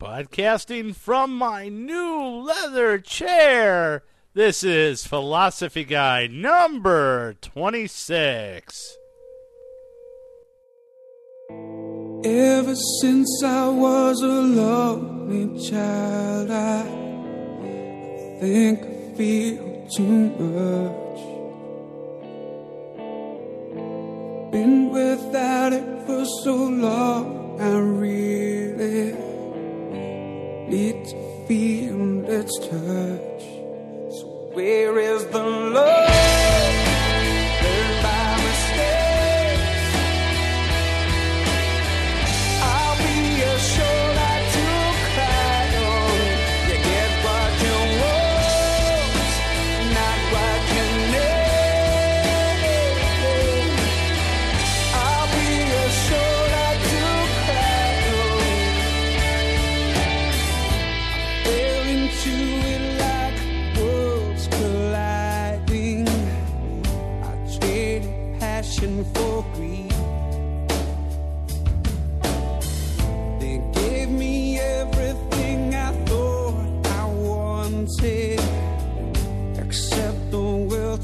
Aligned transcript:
Podcasting 0.00 0.94
from 0.94 1.36
my 1.36 1.68
new 1.68 2.22
leather 2.46 2.98
chair. 2.98 4.04
This 4.32 4.62
is 4.62 5.04
Philosophy 5.04 5.82
Guy 5.82 6.28
number 6.28 7.34
26. 7.40 8.96
Ever 12.24 12.76
since 13.00 13.42
I 13.44 13.68
was 13.70 14.22
a 14.22 14.26
lonely 14.28 15.68
child, 15.68 16.50
I 16.52 16.84
think 18.38 18.78
I 18.80 19.16
feel 19.16 19.88
too 19.96 20.30
much. 20.38 21.18
Been 24.52 24.90
without 24.90 25.72
it 25.72 26.06
for 26.06 26.24
so 26.44 26.54
long, 26.54 27.60
I 27.60 27.76
really 27.78 29.27
need 30.68 31.04
to 31.06 31.44
feel 31.46 32.24
its 32.28 32.58
touch. 32.58 33.42
So, 34.18 34.50
where 34.52 34.98
is 34.98 35.24
the 35.26 35.42
love? 35.42 36.57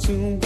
To 0.06 0.44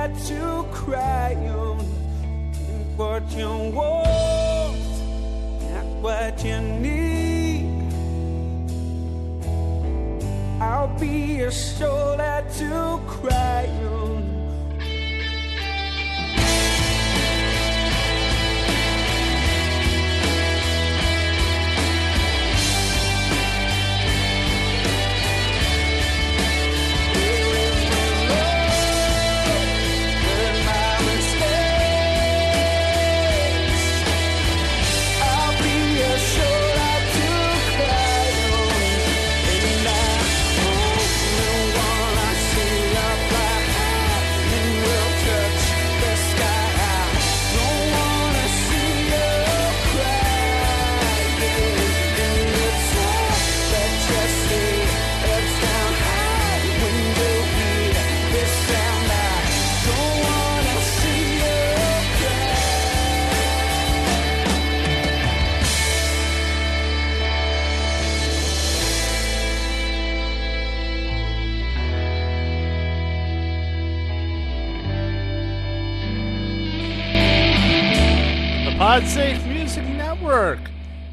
shoulder 0.00 0.18
to 0.26 0.66
cry 0.72 1.34
on. 1.48 1.78
What 2.96 3.30
you 3.32 3.48
want, 3.72 4.78
not 5.72 5.86
what 6.02 6.44
you 6.44 6.60
need. 6.60 7.66
I'll 10.60 10.98
be 10.98 11.40
a 11.40 11.50
shoulder 11.50 12.44
to 12.58 13.00
cry 13.06 13.66
on. 13.66 13.99
Podsafe 78.90 79.46
Music 79.46 79.84
Network. 79.84 80.58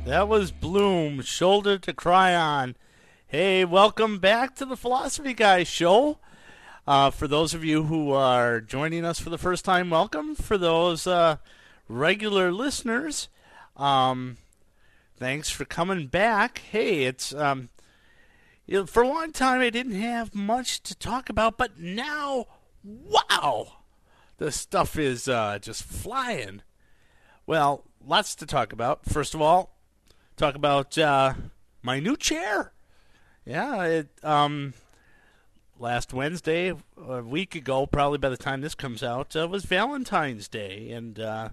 That 0.03 0.27
was 0.27 0.51
Bloom, 0.51 1.21
Shoulder 1.21 1.77
to 1.77 1.93
Cry 1.93 2.33
On. 2.33 2.75
Hey, 3.27 3.65
welcome 3.65 4.17
back 4.17 4.55
to 4.55 4.65
the 4.65 4.75
Philosophy 4.75 5.35
Guy 5.35 5.61
Show. 5.61 6.17
Uh, 6.87 7.11
for 7.11 7.27
those 7.27 7.53
of 7.53 7.63
you 7.63 7.83
who 7.83 8.11
are 8.13 8.61
joining 8.61 9.05
us 9.05 9.19
for 9.19 9.29
the 9.29 9.37
first 9.37 9.63
time, 9.63 9.91
welcome. 9.91 10.33
For 10.33 10.57
those 10.57 11.05
uh, 11.05 11.37
regular 11.87 12.51
listeners, 12.51 13.29
um, 13.75 14.37
thanks 15.17 15.51
for 15.51 15.63
coming 15.63 16.07
back. 16.07 16.63
Hey, 16.71 17.03
it's 17.03 17.31
um, 17.31 17.69
you 18.65 18.79
know, 18.79 18.85
for 18.87 19.03
a 19.03 19.07
long 19.07 19.31
time 19.31 19.61
I 19.61 19.69
didn't 19.69 20.01
have 20.01 20.33
much 20.33 20.81
to 20.81 20.95
talk 20.95 21.29
about, 21.29 21.59
but 21.59 21.79
now, 21.79 22.47
wow, 22.83 23.67
the 24.39 24.51
stuff 24.51 24.97
is 24.97 25.29
uh, 25.29 25.59
just 25.61 25.83
flying. 25.83 26.63
Well, 27.47 27.85
lots 28.05 28.35
to 28.35 28.45
talk 28.45 28.73
about. 28.73 29.05
First 29.05 29.33
of 29.33 29.41
all, 29.41 29.77
talk 30.35 30.55
about 30.55 30.97
uh, 30.97 31.33
my 31.81 32.01
new 32.01 32.17
chair. 32.17 32.73
Yeah, 33.45 33.83
it 33.85 34.09
um, 34.21 34.73
last 35.79 36.11
Wednesday, 36.11 36.73
a 37.01 37.21
week 37.21 37.55
ago, 37.55 37.85
probably 37.87 38.17
by 38.17 38.27
the 38.27 38.35
time 38.35 38.59
this 38.59 38.75
comes 38.75 39.01
out, 39.01 39.33
uh, 39.33 39.47
was 39.47 39.63
Valentine's 39.63 40.49
Day, 40.49 40.91
and 40.91 41.21
uh, 41.21 41.49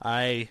I 0.00 0.48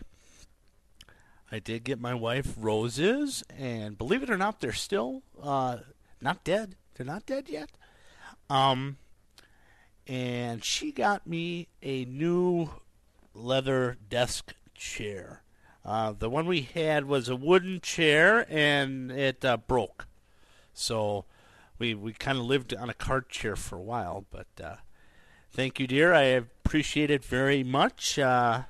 I 1.49 1.59
did 1.59 1.85
get 1.85 2.01
my 2.01 2.13
wife 2.13 2.53
roses, 2.57 3.45
and 3.57 3.97
believe 3.97 4.23
it 4.23 4.29
or 4.29 4.37
not, 4.37 4.59
they're 4.59 4.73
still 4.73 5.23
uh, 5.41 5.77
not 6.19 6.43
dead. 6.43 6.75
They're 6.95 7.05
not 7.05 7.25
dead 7.25 7.47
yet. 7.47 7.69
Um, 8.49 8.97
and 10.05 10.65
she 10.65 10.91
got 10.91 11.25
me 11.25 11.69
a 11.81 12.03
new 12.03 12.71
leather 13.33 13.97
desk 14.09 14.53
chair. 14.81 15.43
Uh, 15.85 16.11
the 16.11 16.29
one 16.29 16.47
we 16.47 16.61
had 16.61 17.05
was 17.05 17.29
a 17.29 17.35
wooden 17.35 17.79
chair, 17.81 18.45
and 18.49 19.11
it 19.11 19.45
uh, 19.45 19.57
broke. 19.57 20.07
So 20.73 21.25
we 21.77 21.93
we 21.93 22.13
kind 22.13 22.37
of 22.37 22.45
lived 22.45 22.73
on 22.73 22.89
a 22.89 22.93
cart 22.93 23.29
chair 23.29 23.55
for 23.55 23.77
a 23.77 23.81
while, 23.81 24.25
but 24.31 24.47
uh, 24.63 24.75
thank 25.51 25.79
you, 25.79 25.87
dear. 25.87 26.13
I 26.13 26.23
appreciate 26.23 27.11
it 27.11 27.23
very 27.23 27.63
much. 27.63 28.17
Uh, 28.17 28.63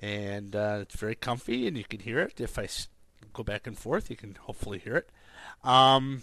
and 0.00 0.54
uh, 0.54 0.78
it's 0.82 0.96
very 0.96 1.14
comfy, 1.14 1.66
and 1.66 1.76
you 1.76 1.84
can 1.84 2.00
hear 2.00 2.20
it. 2.20 2.40
If 2.40 2.58
I 2.58 2.68
go 3.32 3.42
back 3.42 3.66
and 3.66 3.76
forth, 3.76 4.10
you 4.10 4.16
can 4.16 4.36
hopefully 4.36 4.78
hear 4.78 4.96
it. 4.96 5.10
Um, 5.64 6.22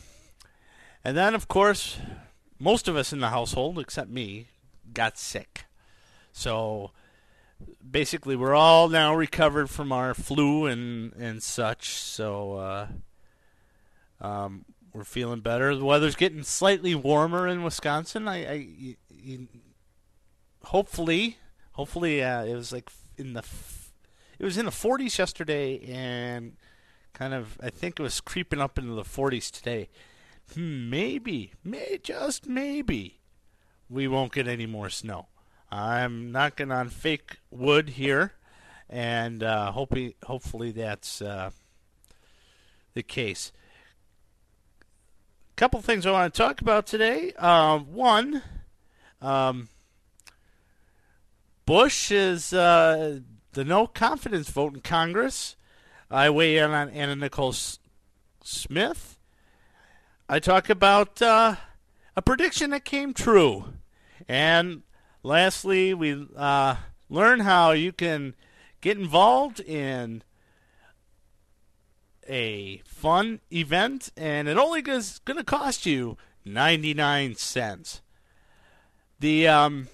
and 1.04 1.18
then, 1.18 1.36
of 1.36 1.48
course, 1.48 1.98
most 2.60 2.88
of 2.88 2.96
us 2.96 3.12
in 3.12 3.20
the 3.20 3.30
household, 3.30 3.78
except 3.80 4.10
me, 4.10 4.48
got 4.94 5.18
sick. 5.18 5.66
So 6.32 6.92
basically, 7.90 8.36
we're 8.36 8.56
all 8.56 8.90
now 8.90 9.16
recovered 9.16 9.70
from 9.70 9.92
our 9.92 10.14
flu 10.14 10.66
and 10.66 11.14
and 11.14 11.42
such. 11.44 11.90
So 11.90 12.54
uh, 12.54 12.88
um, 14.22 14.66
we're 14.94 15.04
feeling 15.04 15.42
better. 15.42 15.76
The 15.76 15.86
weather's 15.86 16.16
getting 16.16 16.44
slightly 16.44 16.96
warmer 16.96 17.48
in 17.48 17.64
Wisconsin. 17.64 18.28
I, 18.28 18.46
I 18.46 18.68
y- 18.80 18.96
y- 19.28 19.48
hopefully, 20.64 21.38
hopefully, 21.74 22.24
uh, 22.24 22.44
it 22.46 22.56
was 22.56 22.72
like 22.72 22.90
in 23.18 23.34
the 23.34 23.44
it 24.40 24.44
was 24.44 24.58
in 24.58 24.66
the 24.66 24.72
40s 24.72 25.18
yesterday, 25.18 25.80
and 25.88 26.54
kind 27.14 27.34
of 27.34 27.58
I 27.62 27.70
think 27.70 28.00
it 28.00 28.04
was 28.04 28.20
creeping 28.22 28.62
up 28.62 28.78
into 28.78 28.94
the 28.94 29.04
40s 29.04 29.52
today. 29.52 29.90
Hmm, 30.54 30.90
maybe, 30.90 31.54
may 31.64 31.98
just 32.04 32.48
maybe, 32.48 33.20
we 33.90 34.08
won't 34.08 34.32
get 34.32 34.48
any 34.48 34.66
more 34.68 34.90
snow. 34.90 35.28
I'm 35.72 36.32
knocking 36.32 36.72
on 36.72 36.90
fake 36.90 37.38
wood 37.50 37.90
here, 37.90 38.34
and 38.90 39.44
uh, 39.44 39.72
hoping 39.72 40.14
hopefully 40.24 40.72
that's 40.72 41.22
uh, 41.22 41.52
the 42.94 43.04
case. 43.04 43.52
A 45.52 45.56
Couple 45.56 45.82
things 45.82 46.06
I 46.06 46.12
want 46.12 46.34
to 46.34 46.38
talk 46.38 46.62
about 46.62 46.86
today. 46.86 47.34
Uh, 47.38 47.80
one, 47.80 48.42
um, 49.22 49.70
Bush 51.66 52.12
is 52.12 52.54
uh, 52.54 53.20
the 53.54 53.66
no 53.66 53.88
confidence 53.88 54.50
vote 54.50 54.76
in 54.76 54.82
Congress. 54.82 55.56
I 56.12 56.30
weigh 56.30 56.58
in 56.58 56.72
on 56.72 56.90
Anna 56.90 57.16
Nicole 57.16 57.50
S- 57.50 57.80
Smith. 58.44 59.18
I 60.30 60.40
talk 60.40 60.70
about 60.70 61.22
uh, 61.22 61.56
a 62.16 62.22
prediction 62.22 62.70
that 62.70 62.86
came 62.86 63.14
true. 63.14 63.66
And 64.28 64.84
lastly, 65.26 65.94
we 65.94 66.28
uh, 66.36 66.76
learn 67.10 67.42
how 67.42 67.72
you 67.72 67.92
can 67.92 68.36
get 68.80 68.98
involved 68.98 69.60
in 69.60 70.24
a 72.30 72.82
fun 72.86 73.42
event, 73.52 74.12
and 74.16 74.48
it 74.48 74.58
only 74.58 74.82
is 74.82 75.20
going 75.26 75.38
to 75.38 75.44
cost 75.44 75.86
you 75.86 76.18
99 76.46 77.36
cents. 77.36 78.02
The 79.20 79.48
um, 79.48 79.88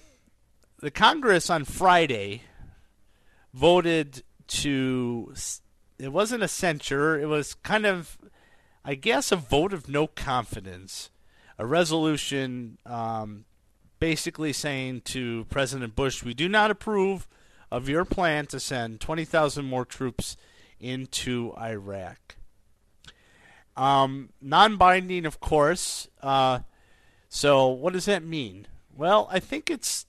the 0.80 0.90
Congress 0.90 1.48
on 1.48 1.64
Friday 1.64 2.42
voted 3.54 4.22
to 4.48 5.32
it 5.98 6.12
wasn't 6.12 6.42
a 6.42 6.48
censure, 6.48 7.18
it 7.18 7.26
was 7.26 7.54
kind 7.54 7.86
of 7.86 8.18
I 8.84 8.96
guess 8.96 9.32
a 9.32 9.36
vote 9.36 9.72
of 9.72 9.88
no 9.88 10.06
confidence, 10.08 11.10
a 11.56 11.64
resolution 11.64 12.78
um, 12.84 13.44
basically 14.02 14.52
saying 14.52 15.00
to 15.00 15.44
President 15.48 15.94
Bush, 15.94 16.24
we 16.24 16.34
do 16.34 16.48
not 16.48 16.72
approve 16.72 17.28
of 17.70 17.88
your 17.88 18.04
plan 18.04 18.46
to 18.46 18.58
send 18.58 19.00
20,000 19.00 19.64
more 19.64 19.84
troops 19.84 20.36
into 20.80 21.54
Iraq. 21.56 22.34
Um, 23.76 24.30
non 24.40 24.76
binding, 24.76 25.24
of 25.24 25.38
course. 25.38 26.08
Uh, 26.20 26.58
so, 27.28 27.68
what 27.68 27.92
does 27.92 28.06
that 28.06 28.24
mean? 28.24 28.66
Well, 28.92 29.28
I 29.30 29.38
think 29.38 29.70
it's 29.70 30.06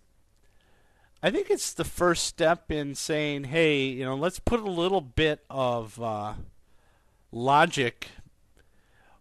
I 1.22 1.30
think 1.30 1.51
it's 1.51 1.72
the 1.72 1.86
first 1.86 2.24
step 2.24 2.72
in 2.72 2.95
saying, 2.95 3.44
hey, 3.44 3.84
you 3.86 4.06
know, 4.06 4.16
let's 4.16 4.40
put 4.40 4.60
a 4.60 4.72
little 4.72 5.01
bit 5.01 5.45
of 5.51 6.01
uh, 6.01 6.34
logic 7.31 8.07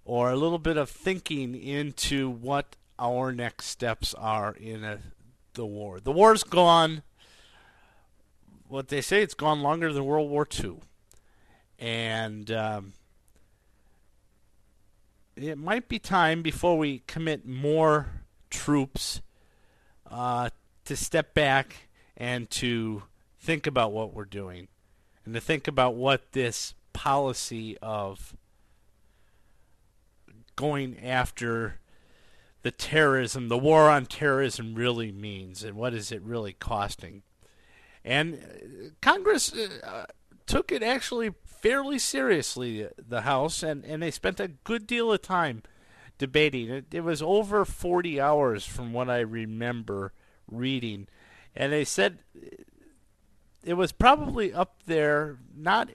or 0.07 0.31
a 0.31 0.37
little 0.37 0.59
bit 0.59 0.79
of 0.79 0.89
thinking 0.89 1.55
into 1.55 2.31
what 2.31 2.77
our 3.02 3.32
next 3.32 3.66
steps 3.66 4.14
are 4.14 4.54
in 4.54 4.84
a, 4.84 5.00
the 5.54 5.66
war. 5.66 5.99
The 5.99 6.12
war's 6.12 6.44
gone. 6.44 7.02
What 8.69 8.88
they 8.88 9.00
say, 9.00 9.22
it's 9.22 9.34
gone 9.34 9.60
longer 9.60 9.93
than 9.93 10.06
World 10.06 10.31
War 10.31 10.46
II, 10.62 10.76
and 11.78 12.50
um, 12.50 12.93
it 15.37 15.58
might 15.58 15.88
be 15.88 15.99
time 15.99 16.43
before 16.43 16.78
we 16.78 17.00
commit 17.06 17.46
more 17.46 18.22
troops 18.49 19.20
uh, 20.10 20.50
to 20.84 20.96
step 20.96 21.34
back 21.34 21.88
and 22.16 22.49
to 22.50 23.02
think 23.40 23.66
about 23.66 23.93
what 23.93 24.14
we're 24.14 24.25
doing 24.25 24.69
and 25.25 25.34
to 25.34 25.40
think 25.40 25.66
about 25.66 25.94
what 25.94 26.32
this 26.32 26.75
policy 26.93 27.76
of 27.82 28.37
going 30.56 30.99
after 31.00 31.81
the 32.62 32.70
terrorism, 32.70 33.49
the 33.49 33.59
war 33.59 33.88
on 33.91 34.06
terrorism 34.06 34.75
really 34.75 35.12
means 35.12 35.62
and 35.62 35.76
what 35.76 35.94
is 35.94 36.12
it 36.12 36.23
really 36.23 36.53
costing. 36.53 37.23
And 38.05 38.35
uh, 38.35 38.88
Congress 39.00 39.53
uh, 39.53 40.06
took 40.47 40.73
it 40.73 40.82
actually 40.82 41.35
fairly 41.44 41.99
seriously, 41.99 42.88
the 42.97 43.23
House, 43.23 43.62
and, 43.62 43.85
and 43.85 44.03
they 44.03 44.11
spent 44.11 44.41
a 44.41 44.49
good 44.49 44.87
deal 44.87 45.12
of 45.12 45.23
time 45.23 45.62
debating. 46.19 46.70
It, 46.70 46.87
it 46.93 47.05
was 47.05 47.23
over 47.23 47.64
40 47.64 48.20
hours 48.20 48.67
from 48.67 48.93
what 48.93 49.09
I 49.09 49.20
remember 49.20 50.12
reading. 50.50 51.09
And 51.55 51.73
they 51.73 51.85
said 51.85 52.19
it 53.64 53.75
was 53.75 53.93
probably 53.93 54.53
up 54.53 54.82
there, 54.87 55.38
not 55.55 55.91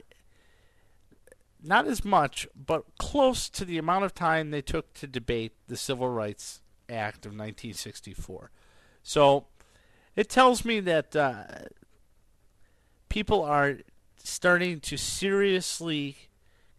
not 1.62 1.86
as 1.86 2.04
much, 2.04 2.46
but 2.54 2.84
close 2.98 3.48
to 3.50 3.64
the 3.64 3.78
amount 3.78 4.04
of 4.04 4.14
time 4.14 4.50
they 4.50 4.62
took 4.62 4.94
to 4.94 5.06
debate 5.06 5.52
the 5.66 5.76
Civil 5.76 6.08
Rights 6.08 6.60
Act 6.88 7.26
of 7.26 7.32
1964. 7.32 8.50
So 9.02 9.46
it 10.16 10.28
tells 10.28 10.64
me 10.64 10.80
that 10.80 11.14
uh, 11.16 11.44
people 13.08 13.42
are 13.42 13.78
starting 14.22 14.80
to 14.80 14.96
seriously 14.96 16.16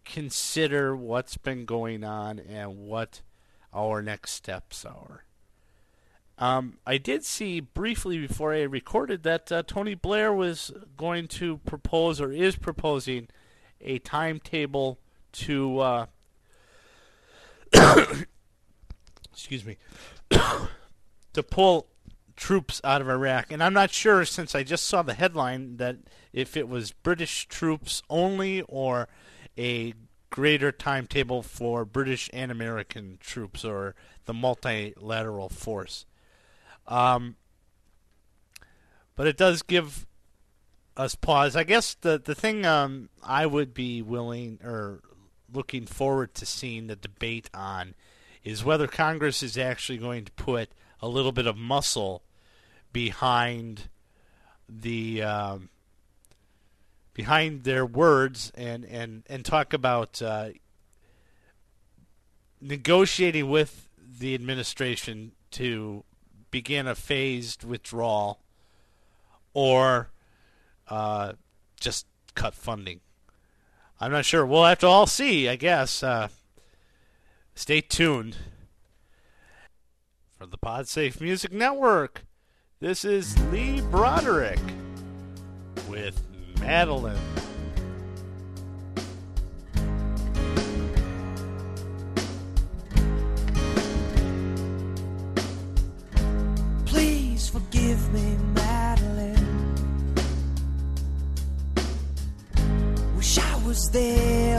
consider 0.04 0.96
what's 0.96 1.36
been 1.36 1.64
going 1.64 2.04
on 2.04 2.38
and 2.38 2.78
what 2.78 3.22
our 3.72 4.02
next 4.02 4.32
steps 4.32 4.84
are. 4.84 5.24
Um, 6.38 6.78
I 6.86 6.96
did 6.96 7.24
see 7.24 7.60
briefly 7.60 8.18
before 8.18 8.54
I 8.54 8.62
recorded 8.62 9.24
that 9.24 9.52
uh, 9.52 9.62
Tony 9.66 9.94
Blair 9.94 10.32
was 10.32 10.72
going 10.96 11.28
to 11.28 11.58
propose 11.58 12.18
or 12.20 12.32
is 12.32 12.56
proposing 12.56 13.28
a 13.80 13.98
timetable 13.98 14.98
to 15.32 15.78
uh, 15.80 16.06
excuse 19.32 19.64
me 19.64 19.76
to 20.30 21.42
pull 21.42 21.86
troops 22.36 22.80
out 22.82 23.00
of 23.00 23.08
Iraq. 23.08 23.52
And 23.52 23.62
I'm 23.62 23.74
not 23.74 23.90
sure 23.90 24.24
since 24.24 24.54
I 24.54 24.62
just 24.62 24.84
saw 24.84 25.02
the 25.02 25.14
headline 25.14 25.76
that 25.76 25.96
if 26.32 26.56
it 26.56 26.68
was 26.68 26.92
British 26.92 27.46
troops 27.46 28.02
only 28.08 28.62
or 28.62 29.08
a 29.58 29.94
greater 30.30 30.72
timetable 30.72 31.42
for 31.42 31.84
British 31.84 32.30
and 32.32 32.50
American 32.50 33.18
troops 33.20 33.64
or 33.64 33.94
the 34.24 34.32
multilateral 34.32 35.48
force. 35.48 36.06
Um, 36.86 37.36
but 39.16 39.26
it 39.26 39.36
does 39.36 39.62
give 39.62 40.06
us 41.00 41.14
pause. 41.14 41.56
I 41.56 41.64
guess 41.64 41.94
the 41.94 42.20
the 42.22 42.34
thing 42.34 42.66
um, 42.66 43.08
I 43.22 43.46
would 43.46 43.72
be 43.72 44.02
willing 44.02 44.60
or 44.62 45.00
looking 45.52 45.86
forward 45.86 46.34
to 46.34 46.46
seeing 46.46 46.86
the 46.86 46.96
debate 46.96 47.48
on 47.54 47.94
is 48.44 48.64
whether 48.64 48.86
Congress 48.86 49.42
is 49.42 49.56
actually 49.56 49.98
going 49.98 50.26
to 50.26 50.32
put 50.32 50.70
a 51.00 51.08
little 51.08 51.32
bit 51.32 51.46
of 51.46 51.56
muscle 51.56 52.22
behind 52.92 53.88
the 54.68 55.22
um, 55.22 55.70
behind 57.14 57.64
their 57.64 57.86
words 57.86 58.52
and 58.54 58.84
and 58.84 59.22
and 59.26 59.44
talk 59.44 59.72
about 59.72 60.20
uh, 60.20 60.50
negotiating 62.60 63.48
with 63.48 63.88
the 63.98 64.34
administration 64.34 65.32
to 65.50 66.04
begin 66.50 66.86
a 66.86 66.94
phased 66.94 67.64
withdrawal 67.64 68.40
or 69.54 70.10
uh, 70.90 71.32
just 71.80 72.06
cut 72.34 72.54
funding. 72.54 73.00
I'm 74.00 74.12
not 74.12 74.24
sure. 74.24 74.44
We'll 74.44 74.64
have 74.64 74.78
to 74.80 74.86
all 74.86 75.06
see, 75.06 75.48
I 75.48 75.56
guess. 75.56 76.02
Uh, 76.02 76.28
stay 77.54 77.80
tuned. 77.80 78.36
For 80.38 80.46
the 80.46 80.58
PodSafe 80.58 81.20
Music 81.20 81.52
Network, 81.52 82.24
this 82.80 83.04
is 83.04 83.38
Lee 83.50 83.82
Broderick 83.82 84.58
with 85.88 86.18
Madeline. 86.60 87.18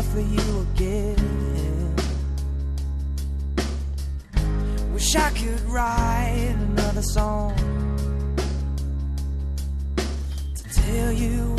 For 0.03 0.21
you 0.21 0.67
again. 0.73 1.95
Wish 4.93 5.15
I 5.17 5.29
could 5.31 5.61
write 5.69 6.55
another 6.55 7.01
song 7.01 7.53
to 10.55 10.63
tell 10.63 11.11
you 11.11 11.55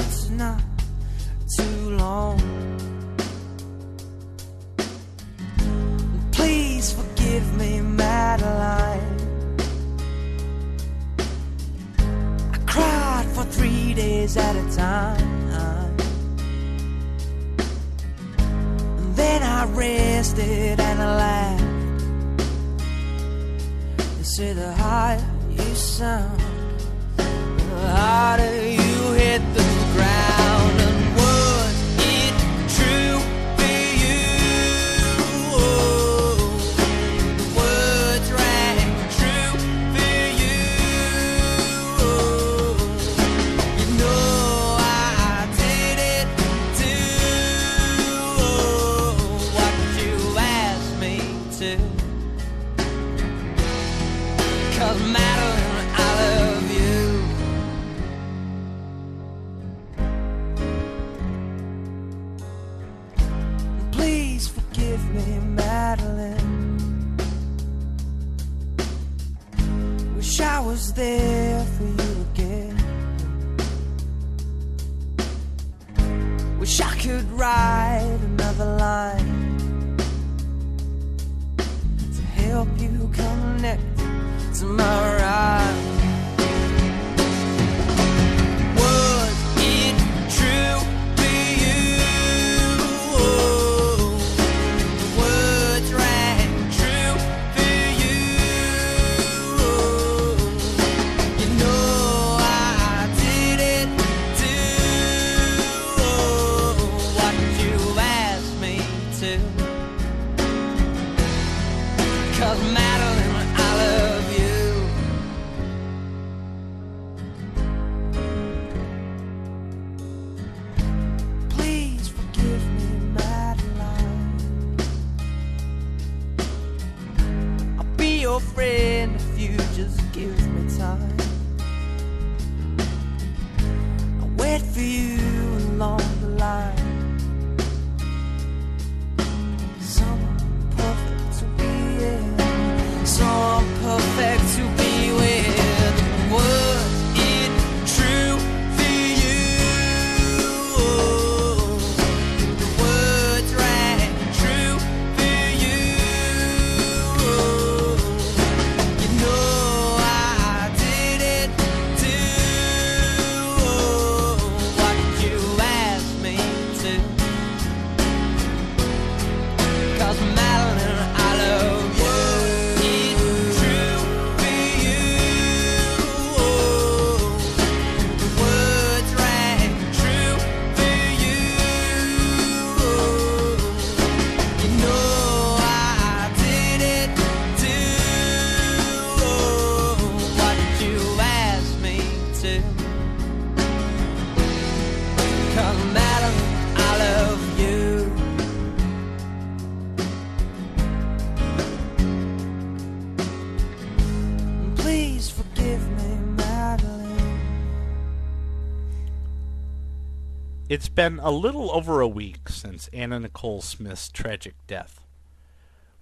been 210.95 211.19
a 211.21 211.31
little 211.31 211.71
over 211.71 212.01
a 212.01 212.09
week 212.09 212.49
since 212.49 212.89
Anna 212.93 213.21
Nicole 213.21 213.63
Smith's 213.63 214.09
tragic 214.09 214.55
death. 214.67 215.01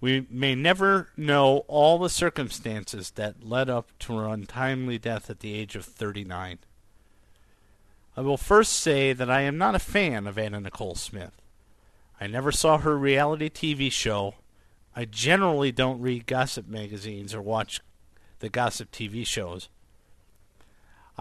We 0.01 0.27
may 0.31 0.55
never 0.55 1.09
know 1.17 1.59
all 1.69 1.99
the 1.99 2.09
circumstances 2.09 3.11
that 3.13 3.45
led 3.45 3.69
up 3.69 3.91
to 4.01 4.17
her 4.17 4.27
untimely 4.27 4.99
death 4.99 5.31
at 5.31 5.41
the 5.41 5.55
age 5.55 5.77
of 5.77 5.85
39. 5.85 6.59
I 8.17 8.21
will 8.21 8.37
first 8.37 8.73
say 8.73 9.13
that 9.13 9.31
I 9.31 9.43
am 9.43 9.59
not 9.59 9.75
a 9.75 9.79
fan 9.79 10.27
of 10.27 10.39
Anna 10.39 10.61
Nicole 10.61 10.97
Smith. 10.97 11.41
I 12.21 12.27
never 12.27 12.51
saw 12.51 12.79
her 12.79 12.99
reality 12.99 13.49
TV 13.49 13.93
show. 13.93 14.35
I 14.97 15.05
generally 15.05 15.71
don't 15.71 16.01
read 16.01 16.27
gossip 16.27 16.67
magazines 16.67 17.33
or 17.33 17.41
watch 17.41 17.81
the 18.41 18.49
gossip 18.49 18.91
TV 18.91 19.27
shows. 19.27 19.69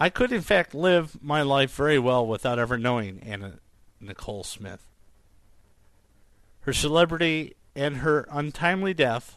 I 0.02 0.08
could, 0.08 0.32
in 0.32 0.40
fact, 0.40 0.74
live 0.74 1.22
my 1.22 1.42
life 1.42 1.74
very 1.74 1.98
well 1.98 2.26
without 2.26 2.58
ever 2.58 2.78
knowing 2.78 3.20
Anna 3.22 3.58
Nicole 4.00 4.44
Smith. 4.44 4.86
Her 6.60 6.72
celebrity 6.72 7.54
and 7.76 7.98
her 7.98 8.26
untimely 8.30 8.94
death, 8.94 9.36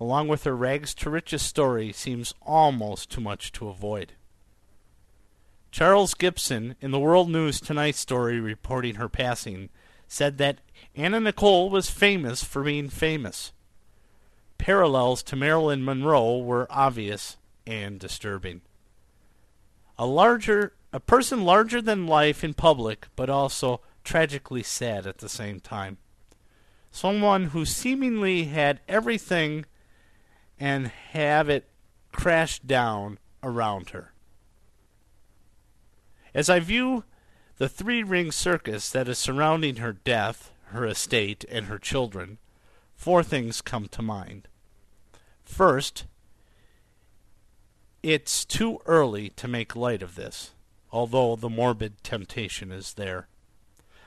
along 0.00 0.28
with 0.28 0.44
her 0.44 0.56
rags 0.56 0.94
to 0.94 1.10
riches 1.10 1.42
story, 1.42 1.92
seems 1.92 2.32
almost 2.40 3.10
too 3.10 3.20
much 3.20 3.52
to 3.52 3.68
avoid. 3.68 4.14
Charles 5.70 6.14
Gibson, 6.14 6.74
in 6.80 6.90
the 6.90 6.98
World 6.98 7.28
News 7.28 7.60
Tonight 7.60 7.94
story 7.94 8.40
reporting 8.40 8.94
her 8.94 9.10
passing, 9.10 9.68
said 10.06 10.38
that 10.38 10.60
Anna 10.96 11.20
Nicole 11.20 11.68
was 11.68 11.90
famous 11.90 12.42
for 12.42 12.62
being 12.62 12.88
famous. 12.88 13.52
Parallels 14.56 15.22
to 15.24 15.36
Marilyn 15.36 15.84
Monroe 15.84 16.38
were 16.38 16.66
obvious 16.70 17.36
and 17.66 18.00
disturbing. 18.00 18.62
A 19.98 20.06
larger 20.06 20.74
a 20.92 21.00
person 21.00 21.44
larger 21.44 21.82
than 21.82 22.06
life 22.06 22.42
in 22.42 22.54
public, 22.54 23.08
but 23.14 23.28
also 23.28 23.80
tragically 24.04 24.62
sad 24.62 25.06
at 25.06 25.18
the 25.18 25.28
same 25.28 25.60
time. 25.60 25.98
Someone 26.90 27.46
who 27.46 27.64
seemingly 27.64 28.44
had 28.44 28.80
everything 28.88 29.66
and 30.58 30.88
have 30.88 31.48
it 31.48 31.68
crash 32.12 32.58
down 32.60 33.18
around 33.42 33.90
her. 33.90 34.12
As 36.34 36.48
I 36.48 36.60
view 36.60 37.04
the 37.58 37.68
three 37.68 38.02
ring 38.02 38.32
circus 38.32 38.90
that 38.90 39.08
is 39.08 39.18
surrounding 39.18 39.76
her 39.76 39.92
death, 39.92 40.52
her 40.66 40.86
estate, 40.86 41.44
and 41.50 41.66
her 41.66 41.78
children, 41.78 42.38
four 42.94 43.22
things 43.22 43.60
come 43.60 43.88
to 43.88 44.02
mind. 44.02 44.48
First, 45.44 46.06
it's 48.02 48.44
too 48.44 48.80
early 48.86 49.30
to 49.30 49.48
make 49.48 49.74
light 49.74 50.02
of 50.02 50.14
this, 50.14 50.52
although 50.92 51.36
the 51.36 51.48
morbid 51.48 52.02
temptation 52.02 52.70
is 52.70 52.94
there. 52.94 53.26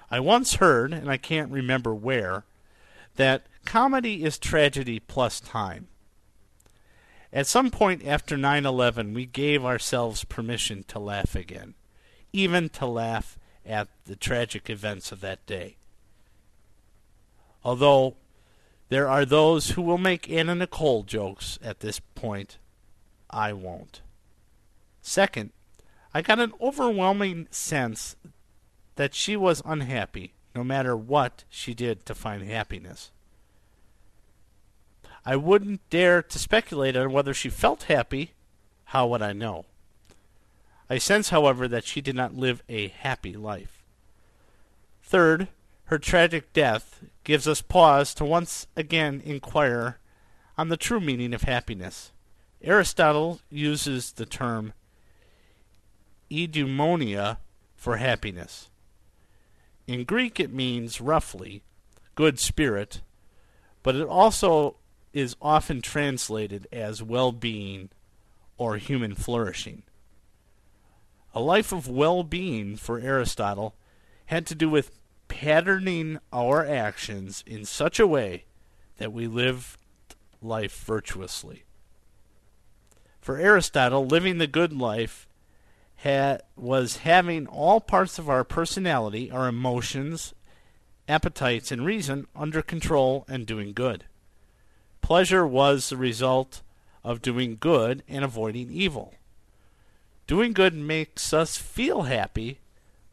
I 0.10 0.20
once 0.20 0.56
heard, 0.56 0.94
and 0.94 1.10
I 1.10 1.18
can't 1.18 1.52
remember 1.52 1.94
where, 1.94 2.44
that 3.16 3.46
comedy 3.66 4.24
is 4.24 4.38
tragedy 4.38 5.00
plus 5.00 5.40
time. 5.40 5.88
At 7.34 7.48
some 7.48 7.72
point 7.72 8.06
after 8.06 8.36
9 8.36 8.66
11, 8.66 9.14
we 9.14 9.26
gave 9.26 9.64
ourselves 9.64 10.26
permission 10.26 10.84
to 10.90 11.00
laugh 11.00 11.36
again, 11.36 11.76
even 12.34 12.70
to 12.70 12.86
laugh 12.86 13.38
at 13.66 13.88
the 14.06 14.16
tragic 14.16 14.70
events 14.70 15.12
of 15.12 15.22
that 15.22 15.46
day. 15.46 15.78
Although 17.64 18.16
there 18.90 19.08
are 19.08 19.24
those 19.24 19.72
who 19.72 19.82
will 19.82 19.98
make 19.98 20.30
Anna 20.30 20.56
Nicole 20.56 21.04
jokes 21.04 21.58
at 21.64 21.80
this 21.80 22.00
point, 22.00 22.58
I 23.32 23.54
won't. 23.54 24.02
Second, 25.02 25.52
I 26.14 26.22
got 26.22 26.40
an 26.40 26.54
overwhelming 26.62 27.48
sense 27.50 28.16
that 28.96 29.16
she 29.16 29.36
was 29.36 29.64
unhappy 29.66 30.34
no 30.54 30.64
matter 30.64 30.96
what 30.96 31.44
she 31.50 31.74
did 31.74 32.06
to 32.06 32.14
find 32.14 32.44
happiness. 32.44 33.12
I 35.26 35.36
wouldn't 35.36 35.88
dare 35.90 36.22
to 36.22 36.40
speculate 36.40 36.98
on 36.98 37.12
whether 37.12 37.34
she 37.34 37.50
felt 37.50 37.84
happy. 37.84 38.32
How 38.86 39.08
would 39.08 39.22
I 39.22 39.34
know? 39.34 39.66
I 40.90 40.98
sense, 40.98 41.30
however, 41.30 41.68
that 41.68 41.86
she 41.86 42.02
did 42.02 42.16
not 42.16 42.36
live 42.36 42.64
a 42.68 42.90
happy 42.90 43.34
life. 43.34 43.82
Third, 45.04 45.48
her 45.86 46.00
tragic 46.00 46.52
death 46.54 47.04
gives 47.24 47.48
us 47.48 47.62
pause 47.62 48.14
to 48.16 48.26
once 48.26 48.68
again 48.76 49.22
inquire 49.24 50.00
on 50.58 50.70
the 50.70 50.78
true 50.78 51.00
meaning 51.00 51.34
of 51.34 51.44
happiness. 51.44 52.12
Aristotle 52.64 53.40
uses 53.50 54.12
the 54.12 54.26
term 54.26 54.74
eudaimonia 56.30 57.38
for 57.76 57.98
happiness. 57.98 58.70
In 59.88 60.04
Greek, 60.04 60.40
it 60.40 60.54
means 60.54 61.02
roughly 61.02 61.64
good 62.16 62.40
spirit, 62.40 63.02
but 63.84 63.96
it 63.96 64.08
also 64.08 64.78
is 65.12 65.36
often 65.42 65.82
translated 65.82 66.68
as 66.72 67.02
well 67.02 67.32
being 67.32 67.90
or 68.58 68.78
human 68.78 69.16
flourishing. 69.16 69.84
A 71.34 71.40
life 71.40 71.72
of 71.72 71.88
well 71.88 72.24
being 72.24 72.76
for 72.76 73.00
Aristotle 73.00 73.76
had 74.28 74.46
to 74.48 74.56
do 74.56 74.70
with 74.70 75.00
patterning 75.28 76.20
our 76.32 76.66
actions 76.66 77.44
in 77.48 77.66
such 77.66 78.00
a 78.00 78.08
way 78.08 78.46
that 78.98 79.12
we 79.12 79.28
live 79.28 79.78
life 80.42 80.86
virtuously. 80.86 81.64
For 83.22 83.38
Aristotle, 83.38 84.06
living 84.06 84.40
the 84.40 84.48
good 84.48 84.74
life 84.74 85.28
ha- 86.04 86.40
was 86.56 86.98
having 86.98 87.46
all 87.48 87.80
parts 87.80 88.18
of 88.18 88.28
our 88.28 88.44
personality, 88.44 89.30
our 89.32 89.48
emotions, 89.48 90.34
appetites, 91.08 91.72
and 91.72 91.86
reason 91.86 92.28
under 92.36 92.64
control 92.64 93.26
and 93.28 93.46
doing 93.46 93.74
good. 93.74 94.06
Pleasure 95.02 95.46
was 95.46 95.90
the 95.90 95.98
result 95.98 96.62
of 97.04 97.22
doing 97.22 97.58
good 97.60 98.04
and 98.08 98.24
avoiding 98.24 98.72
evil. 98.72 99.14
Doing 100.26 100.54
good 100.54 100.74
makes 100.74 101.34
us 101.34 101.58
feel 101.58 102.04
happy, 102.04 102.60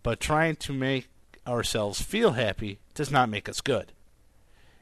but 0.03 0.21
trying 0.21 0.57
to 0.57 0.73
make 0.73 1.09
ourselves 1.47 2.01
feel 2.01 2.33
happy 2.33 2.79
does 2.95 3.11
not 3.11 3.29
make 3.29 3.49
us 3.49 3.61
good. 3.61 3.93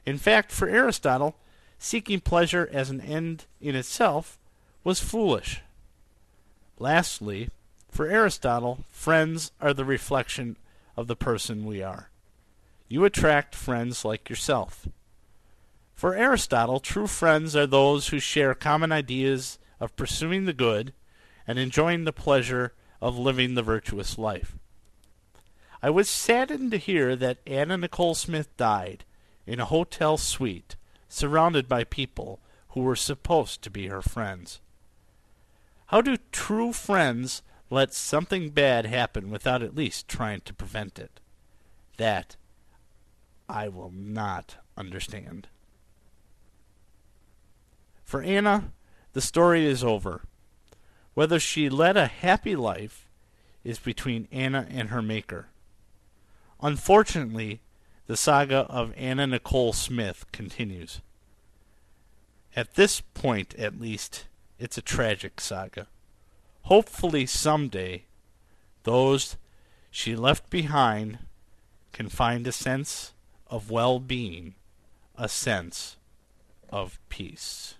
In 0.05 0.17
fact, 0.17 0.51
for 0.51 0.69
Aristotle, 0.69 1.35
seeking 1.79 2.19
pleasure 2.19 2.69
as 2.71 2.89
an 2.89 3.01
end 3.01 3.45
in 3.59 3.75
itself 3.75 4.37
was 4.87 5.01
foolish. 5.01 5.59
Lastly, 6.79 7.49
for 7.91 8.07
Aristotle, 8.07 8.85
friends 8.89 9.51
are 9.59 9.73
the 9.73 9.83
reflection 9.83 10.55
of 10.95 11.07
the 11.07 11.15
person 11.17 11.65
we 11.65 11.83
are. 11.83 12.09
You 12.87 13.03
attract 13.03 13.53
friends 13.53 14.05
like 14.05 14.29
yourself. 14.29 14.87
For 15.93 16.15
Aristotle, 16.15 16.79
true 16.79 17.05
friends 17.05 17.53
are 17.53 17.67
those 17.67 18.07
who 18.07 18.19
share 18.19 18.53
common 18.53 18.93
ideas 18.93 19.59
of 19.81 19.93
pursuing 19.97 20.45
the 20.45 20.53
good 20.53 20.93
and 21.45 21.59
enjoying 21.59 22.05
the 22.05 22.13
pleasure 22.13 22.71
of 23.01 23.17
living 23.17 23.55
the 23.55 23.63
virtuous 23.63 24.17
life. 24.17 24.55
I 25.83 25.89
was 25.89 26.09
saddened 26.09 26.71
to 26.71 26.77
hear 26.77 27.17
that 27.17 27.39
Anna 27.45 27.77
Nicole 27.77 28.15
Smith 28.15 28.55
died 28.55 29.03
in 29.45 29.59
a 29.59 29.65
hotel 29.65 30.15
suite 30.15 30.77
surrounded 31.09 31.67
by 31.67 31.83
people 31.83 32.39
who 32.69 32.79
were 32.79 32.95
supposed 32.95 33.61
to 33.63 33.69
be 33.69 33.87
her 33.87 34.01
friends. 34.01 34.61
How 35.87 36.01
do 36.01 36.17
true 36.31 36.73
friends 36.73 37.41
let 37.69 37.93
something 37.93 38.49
bad 38.49 38.85
happen 38.85 39.29
without 39.29 39.61
at 39.61 39.75
least 39.75 40.07
trying 40.07 40.41
to 40.41 40.53
prevent 40.53 40.99
it? 40.99 41.19
That 41.97 42.35
I 43.49 43.69
will 43.69 43.91
not 43.91 44.57
understand. 44.77 45.47
For 48.03 48.21
Anna, 48.21 48.71
the 49.13 49.21
story 49.21 49.65
is 49.65 49.83
over. 49.83 50.23
Whether 51.13 51.39
she 51.39 51.69
led 51.69 51.97
a 51.97 52.07
happy 52.07 52.55
life 52.55 53.09
is 53.63 53.79
between 53.79 54.27
Anna 54.31 54.67
and 54.69 54.89
her 54.89 55.01
Maker. 55.01 55.47
Unfortunately, 56.61 57.61
the 58.07 58.17
saga 58.17 58.59
of 58.69 58.93
Anna 58.97 59.27
Nicole 59.27 59.73
Smith 59.73 60.25
continues. 60.31 61.01
At 62.55 62.75
this 62.75 63.01
point, 63.01 63.55
at 63.55 63.79
least, 63.79 64.25
it's 64.59 64.77
a 64.77 64.81
tragic 64.81 65.39
saga. 65.39 65.87
Hopefully, 66.63 67.25
someday, 67.25 68.05
those 68.83 69.37
she 69.89 70.15
left 70.15 70.49
behind 70.49 71.19
can 71.93 72.09
find 72.09 72.45
a 72.45 72.51
sense 72.51 73.13
of 73.47 73.71
well 73.71 73.99
being, 73.99 74.55
a 75.15 75.29
sense 75.29 75.97
of 76.69 76.99
peace. 77.09 77.75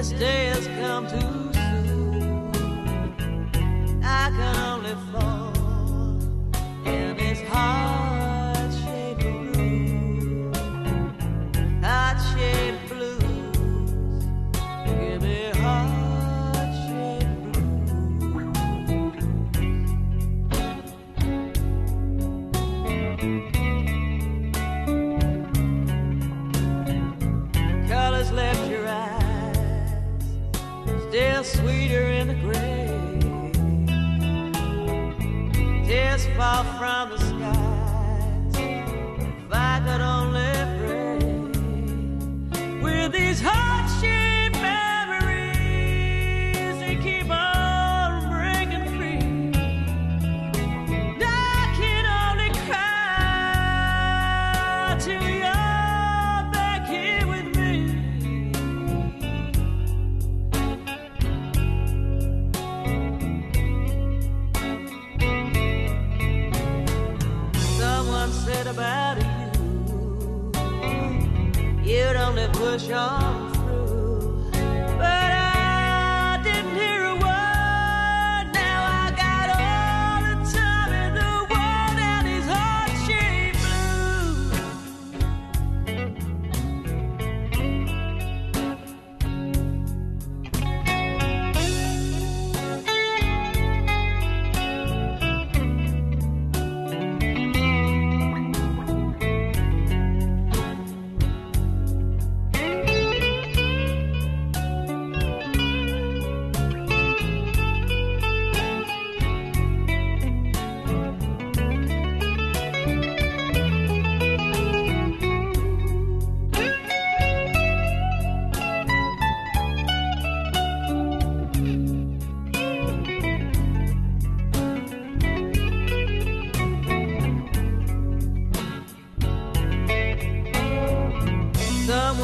This 0.00 0.12
day 0.12 0.46
has 0.46 0.66
come 0.66 1.06
too 1.08 1.39
tears 36.40 36.79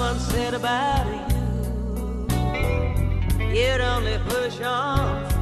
Someone 0.07 0.25
said 0.31 0.55
about 0.55 1.05
you, 1.09 1.19
you'd 3.49 3.81
only 3.81 4.19
push 4.29 4.61
on 4.61 5.36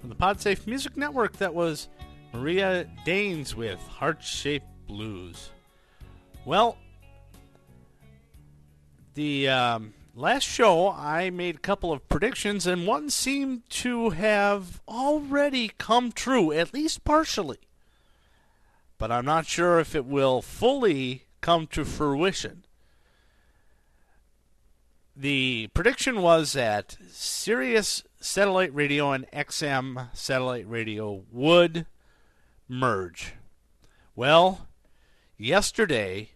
From 0.00 0.08
the 0.08 0.14
Podsafe 0.14 0.66
Music 0.66 0.96
Network, 0.96 1.36
that 1.36 1.52
was 1.52 1.88
Maria 2.32 2.86
Daines 3.04 3.54
with 3.54 3.78
Heart 3.80 4.22
Shaped 4.22 4.64
Blues. 4.86 5.50
Well, 6.46 6.78
the 9.12 9.50
um, 9.50 9.92
last 10.14 10.44
show 10.44 10.88
I 10.88 11.28
made 11.28 11.56
a 11.56 11.60
couple 11.60 11.92
of 11.92 12.08
predictions, 12.08 12.66
and 12.66 12.86
one 12.86 13.10
seemed 13.10 13.68
to 13.70 14.10
have 14.10 14.80
already 14.88 15.70
come 15.76 16.12
true, 16.12 16.50
at 16.50 16.72
least 16.72 17.04
partially. 17.04 17.58
But 18.96 19.12
I'm 19.12 19.26
not 19.26 19.44
sure 19.44 19.80
if 19.80 19.94
it 19.94 20.06
will 20.06 20.40
fully 20.40 21.24
come 21.42 21.66
to 21.68 21.84
fruition. 21.84 22.64
The 25.14 25.68
prediction 25.74 26.22
was 26.22 26.54
that 26.54 26.96
Sirius 27.10 28.02
satellite 28.20 28.74
radio 28.74 29.12
and 29.12 29.26
XM 29.32 30.14
satellite 30.14 30.68
radio 30.68 31.24
would 31.32 31.86
merge. 32.68 33.34
Well, 34.14 34.68
yesterday, 35.38 36.30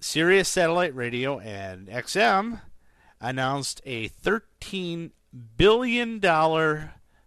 Sirius 0.00 0.48
satellite 0.48 0.94
radio 0.94 1.38
and 1.38 1.88
XM 1.88 2.60
announced 3.20 3.80
a 3.86 4.08
$13 4.08 5.12
billion 5.56 6.20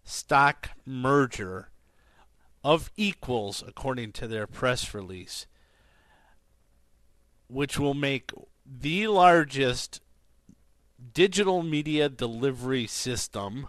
stock 0.04 0.70
merger 0.86 1.70
of 2.64 2.92
equals, 2.98 3.64
according 3.66 4.12
to 4.12 4.28
their 4.28 4.46
press 4.46 4.94
release, 4.94 5.48
which 7.48 7.80
will 7.80 7.94
make 7.94 8.32
the 8.66 9.08
largest 9.08 10.02
digital 11.14 11.64
media 11.64 12.10
delivery 12.10 12.88
system, 12.88 13.68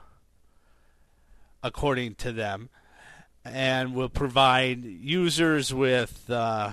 according 1.63 2.15
to 2.17 2.33
them, 2.33 2.69
and 3.45 3.95
will 3.95 4.09
provide 4.09 4.85
users 4.85 5.73
with 5.73 6.29
uh, 6.31 6.73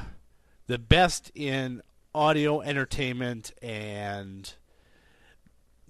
the 0.68 0.78
best 0.78 1.32
in 1.36 1.82
audio 2.14 2.62
entertainment 2.62 3.52
and 3.62 4.54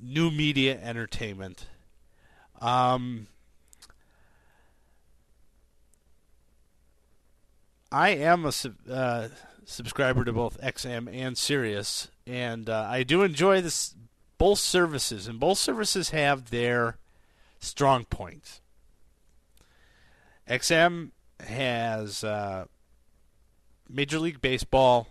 new 0.01 0.31
media 0.31 0.79
entertainment. 0.81 1.67
Um, 2.61 3.27
I 7.91 8.09
am 8.09 8.45
a 8.45 8.51
uh, 8.91 9.29
subscriber 9.65 10.25
to 10.25 10.33
both 10.33 10.59
XM 10.61 11.13
and 11.13 11.37
Sirius, 11.37 12.09
and 12.27 12.69
uh, 12.69 12.87
I 12.89 13.03
do 13.03 13.23
enjoy 13.23 13.61
this 13.61 13.95
both 14.37 14.59
services, 14.59 15.27
and 15.27 15.39
both 15.39 15.57
services 15.57 16.09
have 16.09 16.49
their 16.49 16.97
strong 17.59 18.05
points. 18.05 18.61
XM 20.49 21.11
has 21.39 22.23
uh, 22.23 22.65
Major 23.89 24.19
League 24.19 24.41
Baseball 24.41 25.07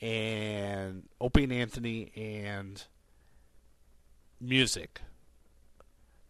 and 0.00 1.04
Opie 1.20 1.44
and 1.44 1.52
Anthony 1.52 2.12
and 2.16 2.84
music. 4.40 5.00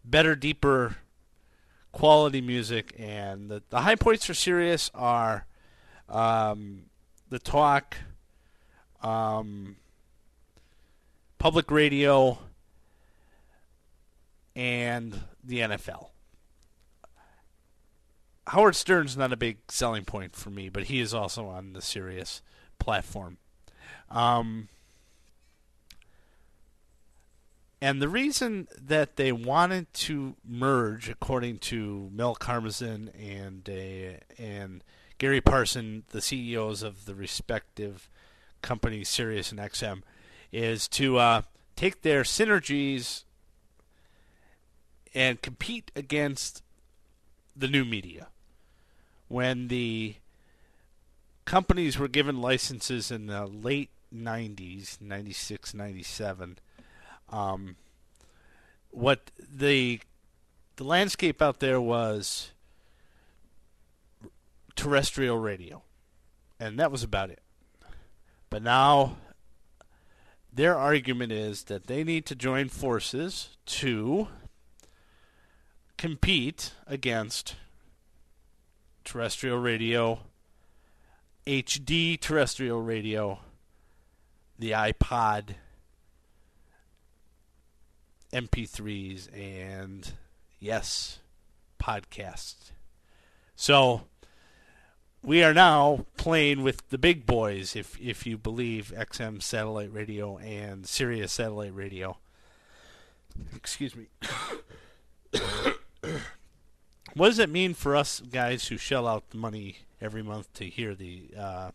Better, 0.04 0.36
deeper 0.36 0.96
quality 1.92 2.40
music, 2.40 2.94
and 2.98 3.50
the, 3.50 3.62
the 3.70 3.80
high 3.80 3.96
points 3.96 4.26
for 4.26 4.34
Sirius 4.34 4.90
are 4.94 5.46
um, 6.08 6.82
the 7.30 7.38
talk, 7.38 7.96
um, 9.02 9.76
public 11.46 11.70
radio, 11.70 12.36
and 14.56 15.20
the 15.44 15.60
NFL. 15.60 16.08
Howard 18.48 18.74
Stern's 18.74 19.16
not 19.16 19.32
a 19.32 19.36
big 19.36 19.58
selling 19.68 20.04
point 20.04 20.34
for 20.34 20.50
me, 20.50 20.68
but 20.68 20.86
he 20.86 20.98
is 20.98 21.14
also 21.14 21.46
on 21.46 21.72
the 21.72 21.80
Sirius 21.80 22.42
platform. 22.80 23.36
Um, 24.10 24.70
and 27.80 28.02
the 28.02 28.08
reason 28.08 28.66
that 28.76 29.14
they 29.14 29.30
wanted 29.30 29.94
to 29.94 30.34
merge, 30.44 31.08
according 31.08 31.58
to 31.58 32.10
Mel 32.12 32.34
Karmazin 32.34 33.10
and 33.16 33.68
uh, 33.68 34.42
and 34.42 34.82
Gary 35.18 35.40
Parson, 35.40 36.02
the 36.08 36.20
CEOs 36.20 36.82
of 36.82 37.04
the 37.04 37.14
respective 37.14 38.10
companies, 38.62 39.08
Sirius 39.08 39.52
and 39.52 39.60
XM, 39.60 40.02
is 40.52 40.88
to 40.88 41.18
uh, 41.18 41.42
take 41.74 42.02
their 42.02 42.22
synergies 42.22 43.24
and 45.14 45.40
compete 45.42 45.90
against 45.96 46.62
the 47.54 47.68
new 47.68 47.84
media. 47.84 48.28
when 49.28 49.68
the 49.68 50.14
companies 51.44 51.98
were 51.98 52.08
given 52.08 52.40
licenses 52.40 53.10
in 53.10 53.26
the 53.26 53.46
late 53.46 53.90
90s, 54.14 55.00
96, 55.00 55.74
97, 55.74 56.58
um, 57.30 57.76
what 58.90 59.30
the 59.38 60.00
the 60.76 60.84
landscape 60.84 61.40
out 61.40 61.60
there 61.60 61.80
was 61.80 62.50
terrestrial 64.74 65.38
radio, 65.38 65.82
and 66.60 66.78
that 66.78 66.92
was 66.92 67.02
about 67.02 67.30
it. 67.30 67.40
But 68.50 68.62
now 68.62 69.16
their 70.56 70.76
argument 70.76 71.30
is 71.30 71.64
that 71.64 71.86
they 71.86 72.02
need 72.02 72.24
to 72.24 72.34
join 72.34 72.68
forces 72.70 73.50
to 73.66 74.28
compete 75.98 76.72
against 76.86 77.56
terrestrial 79.04 79.58
radio, 79.58 80.18
HD 81.46 82.18
terrestrial 82.18 82.80
radio, 82.80 83.38
the 84.58 84.70
iPod, 84.70 85.56
MP3s, 88.32 89.28
and 89.38 90.14
yes, 90.58 91.18
podcasts. 91.78 92.72
So 93.54 94.06
we 95.26 95.42
are 95.42 95.52
now 95.52 96.06
playing 96.16 96.62
with 96.62 96.88
the 96.90 96.96
big 96.96 97.26
boys, 97.26 97.74
if 97.74 98.00
if 98.00 98.24
you 98.26 98.38
believe 98.38 98.94
XM 98.96 99.42
satellite 99.42 99.92
radio 99.92 100.38
and 100.38 100.86
Sirius 100.86 101.32
satellite 101.32 101.74
radio. 101.74 102.16
Excuse 103.54 103.96
me. 103.96 104.06
what 107.14 107.28
does 107.28 107.40
it 107.40 107.50
mean 107.50 107.74
for 107.74 107.96
us 107.96 108.20
guys 108.20 108.68
who 108.68 108.76
shell 108.76 109.08
out 109.08 109.28
the 109.30 109.36
money 109.36 109.78
every 110.00 110.22
month 110.22 110.52
to 110.54 110.64
hear 110.66 110.94
the 110.94 111.30
uh, 111.36 111.72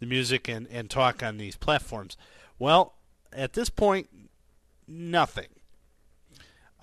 the 0.00 0.06
music 0.06 0.48
and, 0.48 0.66
and 0.66 0.90
talk 0.90 1.22
on 1.22 1.38
these 1.38 1.56
platforms? 1.56 2.16
Well, 2.58 2.94
at 3.32 3.52
this 3.52 3.70
point, 3.70 4.08
nothing. 4.88 5.46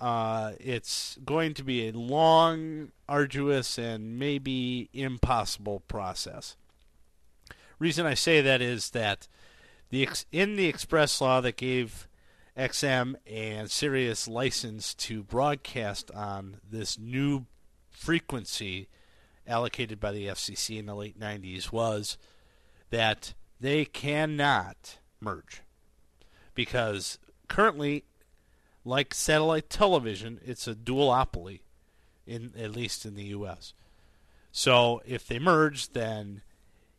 Uh, 0.00 0.52
it's 0.60 1.18
going 1.24 1.54
to 1.54 1.64
be 1.64 1.88
a 1.88 1.92
long, 1.92 2.92
arduous, 3.08 3.78
and 3.78 4.18
maybe 4.18 4.90
impossible 4.92 5.80
process. 5.88 6.56
Reason 7.78 8.04
I 8.06 8.14
say 8.14 8.40
that 8.40 8.60
is 8.60 8.90
that 8.90 9.28
the 9.90 10.08
in 10.32 10.56
the 10.56 10.66
express 10.66 11.20
law 11.20 11.40
that 11.40 11.56
gave 11.56 12.08
XM 12.56 13.14
and 13.26 13.70
Sirius 13.70 14.26
license 14.26 14.94
to 14.94 15.22
broadcast 15.22 16.10
on 16.12 16.58
this 16.68 16.98
new 16.98 17.46
frequency 17.90 18.88
allocated 19.46 20.00
by 20.00 20.12
the 20.12 20.26
FCC 20.26 20.78
in 20.78 20.86
the 20.86 20.94
late 20.94 21.18
90s 21.18 21.70
was 21.70 22.18
that 22.90 23.34
they 23.60 23.84
cannot 23.84 24.98
merge 25.20 25.62
because 26.54 27.18
currently 27.48 28.04
like 28.86 29.12
satellite 29.12 29.68
television, 29.68 30.40
it's 30.44 30.68
a 30.68 30.74
duopoly, 30.74 31.60
in 32.26 32.52
at 32.58 32.70
least 32.70 33.04
in 33.04 33.16
the 33.16 33.24
U.S. 33.24 33.74
So 34.52 35.02
if 35.04 35.26
they 35.26 35.38
merge, 35.38 35.90
then 35.90 36.42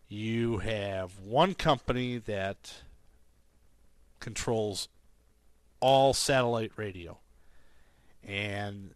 you 0.10 0.58
have 0.60 1.18
one 1.20 1.54
company 1.54 2.18
that 2.18 2.82
controls 4.20 4.90
all 5.80 6.14
satellite 6.14 6.72
radio, 6.76 7.20
and 8.24 8.92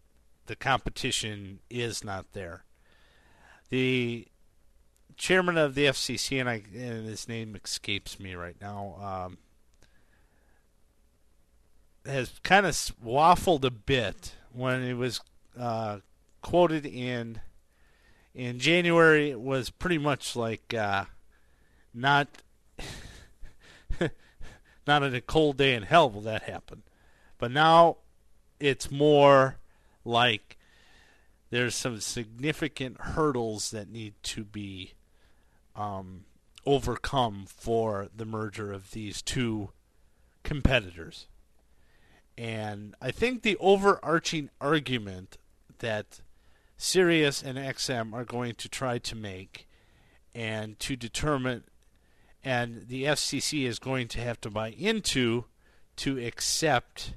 the 0.46 0.56
competition 0.56 1.60
is 1.70 2.04
not 2.04 2.32
there. 2.32 2.64
The 3.70 4.26
chairman 5.16 5.56
of 5.56 5.74
the 5.74 5.86
FCC, 5.86 6.40
and, 6.40 6.48
I, 6.48 6.62
and 6.74 7.06
his 7.06 7.26
name 7.26 7.56
escapes 7.56 8.20
me 8.20 8.34
right 8.34 8.56
now. 8.60 8.96
Um, 9.26 9.38
has 12.06 12.40
kind 12.42 12.66
of 12.66 12.72
waffled 13.04 13.64
a 13.64 13.70
bit 13.70 14.34
when 14.50 14.82
it 14.82 14.94
was 14.94 15.20
uh, 15.58 15.98
quoted 16.40 16.86
in 16.86 17.40
in 18.34 18.58
January. 18.58 19.30
It 19.30 19.40
was 19.40 19.70
pretty 19.70 19.98
much 19.98 20.36
like 20.36 20.74
uh, 20.74 21.04
not 21.94 22.28
not 24.00 25.02
on 25.02 25.14
a 25.14 25.20
cold 25.20 25.56
day 25.56 25.74
in 25.74 25.84
hell 25.84 26.10
will 26.10 26.22
that 26.22 26.42
happen, 26.44 26.82
but 27.38 27.50
now 27.50 27.98
it's 28.58 28.90
more 28.90 29.58
like 30.04 30.56
there's 31.50 31.74
some 31.74 32.00
significant 32.00 32.98
hurdles 33.00 33.70
that 33.72 33.90
need 33.90 34.14
to 34.22 34.44
be 34.44 34.94
um, 35.76 36.24
overcome 36.64 37.44
for 37.46 38.08
the 38.14 38.24
merger 38.24 38.72
of 38.72 38.92
these 38.92 39.20
two 39.20 39.70
competitors. 40.42 41.26
And 42.42 42.96
I 43.00 43.12
think 43.12 43.42
the 43.42 43.56
overarching 43.58 44.50
argument 44.60 45.38
that 45.78 46.22
Sirius 46.76 47.40
and 47.40 47.56
XM 47.56 48.12
are 48.12 48.24
going 48.24 48.56
to 48.56 48.68
try 48.68 48.98
to 48.98 49.14
make 49.14 49.68
and 50.34 50.76
to 50.80 50.96
determine, 50.96 51.62
and 52.42 52.88
the 52.88 53.04
FCC 53.04 53.64
is 53.64 53.78
going 53.78 54.08
to 54.08 54.20
have 54.20 54.40
to 54.40 54.50
buy 54.50 54.70
into 54.70 55.44
to 55.98 56.18
accept 56.18 57.14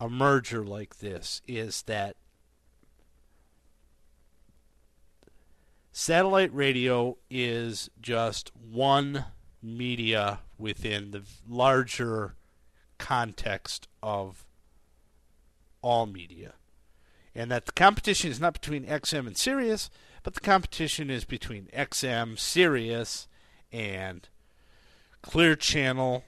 a 0.00 0.08
merger 0.08 0.64
like 0.64 0.98
this 0.98 1.40
is 1.46 1.82
that 1.82 2.16
satellite 5.92 6.52
radio 6.52 7.16
is 7.30 7.88
just 8.00 8.50
one 8.56 9.26
media 9.62 10.40
within 10.58 11.12
the 11.12 11.22
larger 11.48 12.34
context 13.04 13.86
of 14.02 14.46
all 15.82 16.06
media. 16.06 16.54
And 17.34 17.50
that 17.50 17.66
the 17.66 17.72
competition 17.72 18.30
is 18.30 18.40
not 18.40 18.54
between 18.54 18.86
XM 18.86 19.26
and 19.26 19.36
Sirius, 19.36 19.90
but 20.22 20.32
the 20.32 20.40
competition 20.40 21.10
is 21.10 21.26
between 21.26 21.68
XM, 21.76 22.38
Sirius, 22.38 23.28
and 23.70 24.26
Clear 25.20 25.54
Channel 25.54 26.24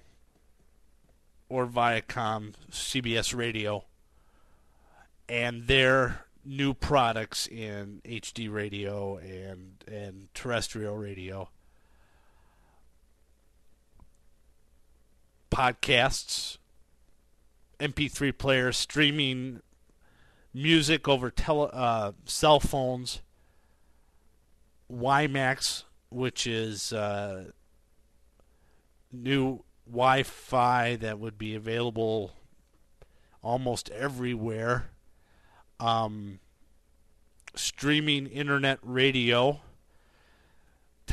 or 1.48 1.66
Viacom, 1.66 2.52
CBS 2.70 3.34
Radio, 3.34 3.84
and 5.30 5.66
their 5.66 6.26
new 6.44 6.74
products 6.74 7.46
in 7.46 8.02
HD 8.04 8.52
radio 8.52 9.16
and 9.16 9.82
and 9.90 10.28
terrestrial 10.34 10.94
radio. 10.94 11.48
Podcasts, 15.50 16.58
MP3 17.80 18.36
players, 18.36 18.76
streaming 18.76 19.60
music 20.52 21.06
over 21.06 21.30
tele, 21.30 21.70
uh, 21.72 22.12
cell 22.24 22.60
phones, 22.60 23.22
WiMAX, 24.90 25.84
which 26.10 26.46
is 26.46 26.92
uh, 26.92 27.50
new 29.12 29.62
Wi-Fi 29.86 30.96
that 30.96 31.18
would 31.18 31.38
be 31.38 31.54
available 31.54 32.32
almost 33.42 33.90
everywhere. 33.90 34.90
Um, 35.78 36.40
streaming 37.54 38.26
internet 38.26 38.78
radio, 38.82 39.60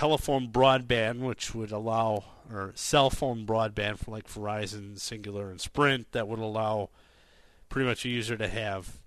telephone 0.04 0.50
broadband, 0.50 1.20
which 1.20 1.56
would 1.56 1.72
allow, 1.72 2.26
or 2.52 2.74
cell 2.76 3.10
phone 3.10 3.46
broadband 3.46 3.98
for 3.98 4.12
like 4.12 4.28
Verizon, 4.28 4.96
Cingular, 4.96 5.50
and 5.50 5.62
Sprint, 5.62 6.12
that 6.12 6.28
would 6.28 6.40
allow 6.40 6.90
pretty 7.70 7.88
much 7.88 8.04
a 8.04 8.10
user 8.10 8.36
to 8.36 8.50
have 8.50 8.98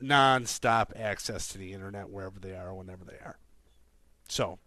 non-stop 0.00 0.90
access 0.96 1.48
to 1.48 1.58
the 1.58 1.74
internet 1.74 2.08
wherever 2.08 2.40
they 2.40 2.54
are, 2.54 2.72
whenever 2.72 3.04
they 3.04 3.18
are. 3.22 3.36
So 4.26 4.58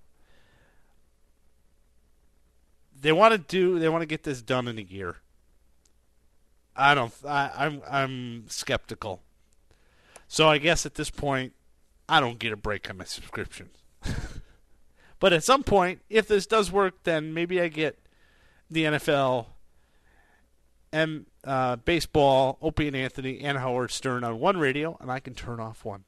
they 2.96 3.12
want 3.12 3.32
to 3.32 3.40
do, 3.40 3.80
they 3.80 3.90
want 3.90 4.04
to 4.04 4.06
get 4.06 4.22
this 4.22 4.44
done 4.44 4.68
in 4.68 4.78
a 4.78 4.84
year. 4.84 5.16
I 6.76 6.94
don't. 6.94 7.12
I, 7.28 7.50
I'm 7.58 7.82
I'm 7.90 8.50
skeptical. 8.50 9.24
So 10.28 10.48
I 10.48 10.60
guess 10.60 10.86
at 10.86 10.94
this 10.94 11.10
point, 11.10 11.54
I 12.12 12.20
don't 12.20 12.40
get 12.40 12.52
a 12.52 12.58
break 12.58 12.90
on 12.90 12.98
my 12.98 13.06
subscription. 13.06 13.70
but 15.22 15.32
at 15.32 15.46
some 15.46 15.64
point, 15.64 16.02
if 16.10 16.28
this 16.28 16.46
does 16.46 16.70
work, 16.70 17.04
then 17.06 17.34
maybe 17.34 17.62
I 17.62 17.70
get 17.70 17.98
the 18.70 18.84
NFL 18.84 19.46
and 20.92 21.26
uh, 21.46 21.78
baseball, 21.78 22.58
Opie 22.62 22.88
and 22.88 22.98
Anthony, 22.98 23.40
and 23.40 23.58
Howard 23.58 23.92
Stern 23.92 24.26
on 24.26 24.42
one 24.42 24.58
radio, 24.58 24.98
and 25.00 25.10
I 25.10 25.22
can 25.22 25.34
turn 25.34 25.62
off 25.62 25.86
one, 25.86 26.04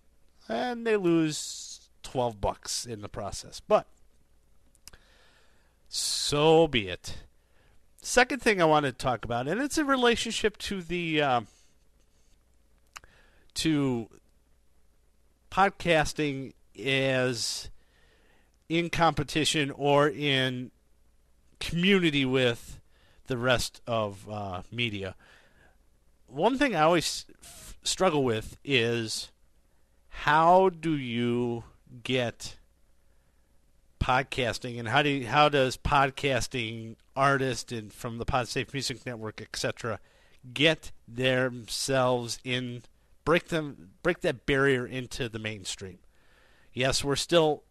and 0.50 0.86
they 0.86 0.98
lose 0.98 1.90
twelve 2.04 2.42
bucks 2.42 2.86
in 2.86 3.00
the 3.00 3.08
process. 3.08 3.62
But 3.62 3.88
so 5.88 6.68
be 6.68 6.90
it. 6.90 7.24
Second 8.02 8.42
thing 8.42 8.62
I 8.62 8.66
want 8.66 8.86
to 8.86 8.92
talk 8.92 9.24
about, 9.24 9.48
and 9.48 9.62
it's 9.62 9.78
in 9.78 9.88
relationship 9.88 10.58
to 10.58 10.82
the 10.82 11.22
uh, 11.22 11.42
to 13.54 14.10
podcasting 15.54 16.52
is 16.74 17.70
in 18.70 18.90
competition 18.90 19.70
or 19.70 20.10
in 20.10 20.72
community 21.60 22.26
with 22.26 22.80
the 23.28 23.38
rest 23.38 23.80
of 23.86 24.28
uh, 24.30 24.64
media. 24.72 25.16
One 26.26 26.58
thing 26.58 26.76
I 26.76 26.82
always 26.82 27.26
f- 27.44 27.78
struggle 27.84 28.24
with 28.24 28.58
is 28.64 29.32
how 30.10 30.70
do 30.70 30.98
you 30.98 31.64
get 32.04 32.58
podcasting 34.00 34.80
and 34.80 34.88
how 34.88 35.04
do 35.04 35.10
you, 35.10 35.28
how 35.28 35.50
does 35.50 35.78
podcasting 35.78 36.96
artists 37.16 37.72
and 37.72 37.94
from 37.94 38.18
the 38.18 38.26
Podsafe 38.26 38.74
Music 38.74 39.06
Network 39.06 39.40
etc 39.40 40.00
get 40.52 40.92
themselves 41.08 42.40
in 42.44 42.82
break 43.26 43.48
them 43.50 43.92
break 44.02 44.22
that 44.22 44.46
barrier 44.46 44.86
into 44.86 45.30
the 45.30 45.40
mainstream. 45.40 46.00
Yes, 46.74 47.04
we're 47.04 47.16
still 47.16 47.64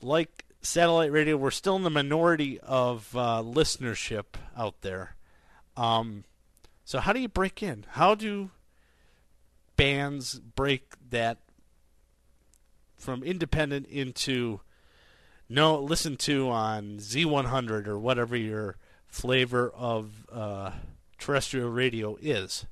like 0.00 0.44
satellite 0.62 1.12
radio. 1.12 1.36
We're 1.36 1.50
still 1.50 1.76
in 1.76 1.82
the 1.82 1.90
minority 1.90 2.60
of 2.60 3.14
uh, 3.16 3.42
listenership 3.42 4.24
out 4.56 4.82
there. 4.82 5.16
Um, 5.76 6.24
so 6.84 7.00
how 7.00 7.12
do 7.12 7.20
you 7.20 7.28
break 7.28 7.62
in? 7.62 7.84
How 7.90 8.14
do 8.14 8.50
bands 9.76 10.38
break 10.38 10.94
that 11.10 11.38
from 12.96 13.22
independent 13.22 13.86
into 13.86 14.60
no 15.48 15.80
listen 15.80 16.16
to 16.16 16.50
on 16.50 16.98
Z100 16.98 17.86
or 17.86 17.98
whatever 17.98 18.36
your 18.36 18.76
flavor 19.06 19.70
of 19.70 20.26
uh, 20.30 20.72
terrestrial 21.18 21.70
radio 21.70 22.16
is? 22.20 22.66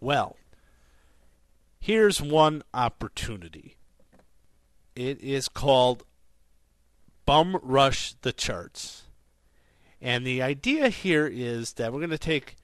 Well, 0.00 0.36
here's 1.84 2.22
one 2.22 2.62
opportunity. 2.72 3.76
It 4.96 5.20
is 5.20 5.50
called 5.50 6.02
Bum 7.26 7.60
Rush 7.62 8.14
the 8.22 8.32
Charts. 8.32 9.02
And 10.00 10.26
the 10.26 10.40
idea 10.40 10.88
here 10.88 11.26
is 11.30 11.74
that 11.74 11.92
we're 11.92 11.98
going 11.98 12.08
to 12.08 12.16
take 12.16 12.56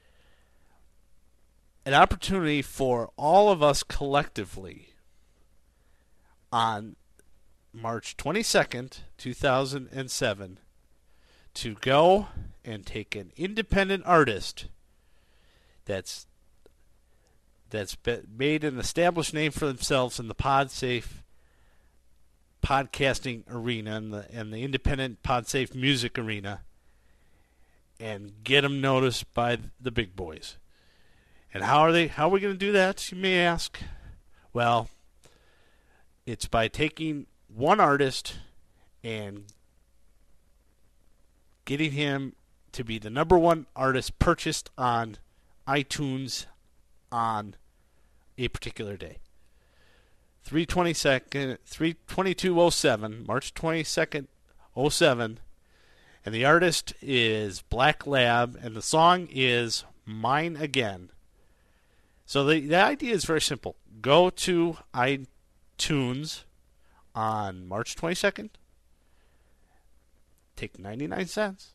an 1.85 1.93
opportunity 1.93 2.63
for 2.63 3.11
all 3.15 3.51
of 3.51 3.61
us 3.61 3.83
collectively 3.83 4.95
on 6.51 6.95
March 7.71 8.17
22nd, 8.17 9.01
2007, 9.19 10.59
to 11.53 11.75
go 11.75 12.25
and 12.65 12.87
take 12.87 13.15
an 13.15 13.31
independent 13.37 14.01
artist 14.07 14.65
that's 15.85 16.25
that's 17.71 17.97
made 18.37 18.63
an 18.63 18.77
established 18.77 19.33
name 19.33 19.51
for 19.51 19.65
themselves 19.65 20.19
in 20.19 20.27
the 20.27 20.35
PodSafe 20.35 21.23
podcasting 22.63 23.43
arena 23.49 23.95
and 23.95 24.13
the 24.13 24.25
and 24.31 24.53
the 24.53 24.63
independent 24.63 25.23
PodSafe 25.23 25.73
music 25.73 26.19
arena, 26.19 26.61
and 27.99 28.43
get 28.43 28.61
them 28.61 28.79
noticed 28.79 29.33
by 29.33 29.57
the 29.79 29.91
big 29.91 30.15
boys. 30.15 30.57
And 31.53 31.63
how 31.63 31.79
are 31.79 31.91
they? 31.91 32.07
How 32.07 32.27
are 32.27 32.31
we 32.31 32.39
going 32.39 32.53
to 32.53 32.59
do 32.59 32.71
that? 32.71 33.11
You 33.11 33.17
may 33.17 33.39
ask. 33.39 33.79
Well, 34.53 34.89
it's 36.25 36.47
by 36.47 36.67
taking 36.67 37.25
one 37.47 37.79
artist 37.79 38.35
and 39.03 39.45
getting 41.65 41.91
him 41.91 42.33
to 42.71 42.83
be 42.83 42.99
the 42.99 43.09
number 43.09 43.37
one 43.37 43.65
artist 43.75 44.19
purchased 44.19 44.69
on 44.77 45.17
iTunes 45.67 46.45
on 47.11 47.55
a 48.37 48.47
particular 48.47 48.97
day. 48.97 49.17
322nd 50.47 51.57
32207 51.65 53.25
March 53.27 53.53
22nd 53.53 54.27
07 54.89 55.39
and 56.25 56.35
the 56.35 56.45
artist 56.45 56.93
is 57.01 57.61
Black 57.63 58.05
Lab 58.07 58.57
and 58.61 58.75
the 58.75 58.81
song 58.81 59.27
is 59.31 59.85
Mine 60.05 60.55
Again. 60.55 61.09
So 62.25 62.43
the 62.43 62.59
the 62.61 62.75
idea 62.75 63.13
is 63.13 63.25
very 63.25 63.41
simple. 63.41 63.75
Go 64.01 64.29
to 64.29 64.77
iTunes 64.93 66.43
on 67.13 67.67
March 67.67 67.95
22nd. 67.95 68.49
Take 70.55 70.79
99 70.79 71.27
cents. 71.27 71.73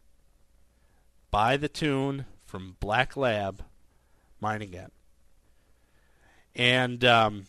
Buy 1.30 1.56
the 1.56 1.68
tune 1.68 2.26
from 2.44 2.76
Black 2.80 3.16
Lab 3.16 3.64
Mine 4.40 4.62
Again. 4.62 4.90
And 6.56 7.04
um, 7.04 7.44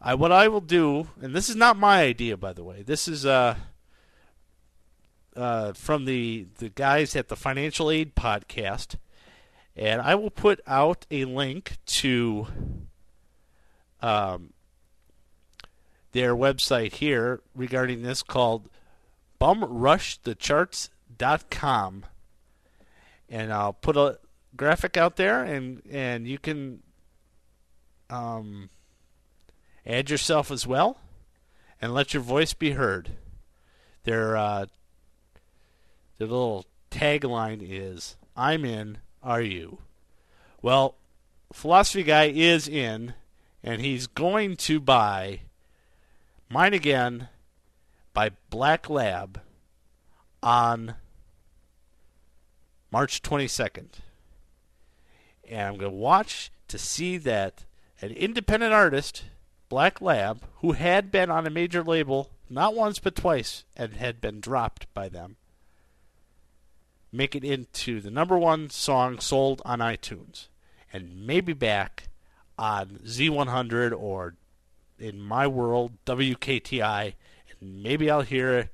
I 0.00 0.14
what 0.14 0.32
I 0.32 0.48
will 0.48 0.60
do, 0.60 1.08
and 1.22 1.34
this 1.34 1.48
is 1.48 1.56
not 1.56 1.78
my 1.78 2.02
idea, 2.02 2.36
by 2.36 2.52
the 2.52 2.64
way. 2.64 2.82
This 2.82 3.08
is 3.08 3.24
uh, 3.24 3.54
uh, 5.36 5.72
from 5.72 6.04
the 6.04 6.48
the 6.58 6.68
guys 6.68 7.14
at 7.14 7.28
the 7.28 7.36
Financial 7.36 7.88
Aid 7.90 8.16
podcast, 8.16 8.96
and 9.76 10.02
I 10.02 10.16
will 10.16 10.30
put 10.30 10.60
out 10.66 11.06
a 11.12 11.24
link 11.24 11.76
to 11.86 12.48
um, 14.02 14.52
their 16.12 16.34
website 16.34 16.94
here 16.94 17.40
regarding 17.54 18.02
this 18.02 18.24
called 18.24 18.68
bumrushthecharts.com 19.40 22.04
and 23.28 23.52
I'll 23.52 23.72
put 23.72 23.96
a 23.96 24.18
graphic 24.56 24.96
out 24.96 25.16
there 25.16 25.44
and 25.44 25.82
and 25.90 26.26
you 26.26 26.38
can 26.38 26.82
um, 28.10 28.70
add 29.86 30.10
yourself 30.10 30.50
as 30.50 30.66
well 30.66 30.98
and 31.80 31.94
let 31.94 32.14
your 32.14 32.22
voice 32.22 32.54
be 32.54 32.72
heard. 32.72 33.10
Their 34.04 34.36
uh, 34.36 34.66
their 36.18 36.26
little 36.26 36.66
tagline 36.90 37.60
is 37.62 38.16
"I'm 38.36 38.64
in, 38.64 38.98
are 39.22 39.42
you?" 39.42 39.78
Well, 40.62 40.96
philosophy 41.52 42.02
guy 42.02 42.24
is 42.24 42.66
in, 42.68 43.14
and 43.62 43.80
he's 43.80 44.06
going 44.06 44.56
to 44.56 44.80
buy 44.80 45.40
Mine 46.48 46.74
Again 46.74 47.28
by 48.14 48.30
Black 48.50 48.88
Lab 48.88 49.40
on 50.42 50.94
March 52.90 53.22
22nd. 53.22 53.88
And 55.48 55.60
I'm 55.60 55.76
going 55.78 55.92
to 55.92 55.96
watch 55.96 56.50
to 56.68 56.78
see 56.78 57.16
that 57.18 57.64
an 58.00 58.10
independent 58.12 58.72
artist, 58.72 59.24
Black 59.68 60.00
Lab, 60.00 60.44
who 60.56 60.72
had 60.72 61.10
been 61.10 61.30
on 61.30 61.46
a 61.46 61.50
major 61.50 61.82
label 61.82 62.30
not 62.50 62.74
once 62.74 62.98
but 62.98 63.14
twice 63.14 63.64
and 63.76 63.94
had 63.94 64.20
been 64.20 64.40
dropped 64.40 64.92
by 64.94 65.08
them, 65.08 65.36
make 67.12 67.34
it 67.34 67.44
into 67.44 68.00
the 68.00 68.10
number 68.10 68.38
one 68.38 68.70
song 68.70 69.18
sold 69.18 69.60
on 69.64 69.80
iTunes 69.80 70.48
and 70.92 71.26
maybe 71.26 71.52
back 71.52 72.08
on 72.58 73.00
Z100 73.04 73.92
or 73.98 74.34
in 74.98 75.20
my 75.20 75.46
world 75.46 75.92
WKTI 76.06 77.14
and 77.60 77.82
maybe 77.82 78.10
I'll 78.10 78.22
hear 78.22 78.70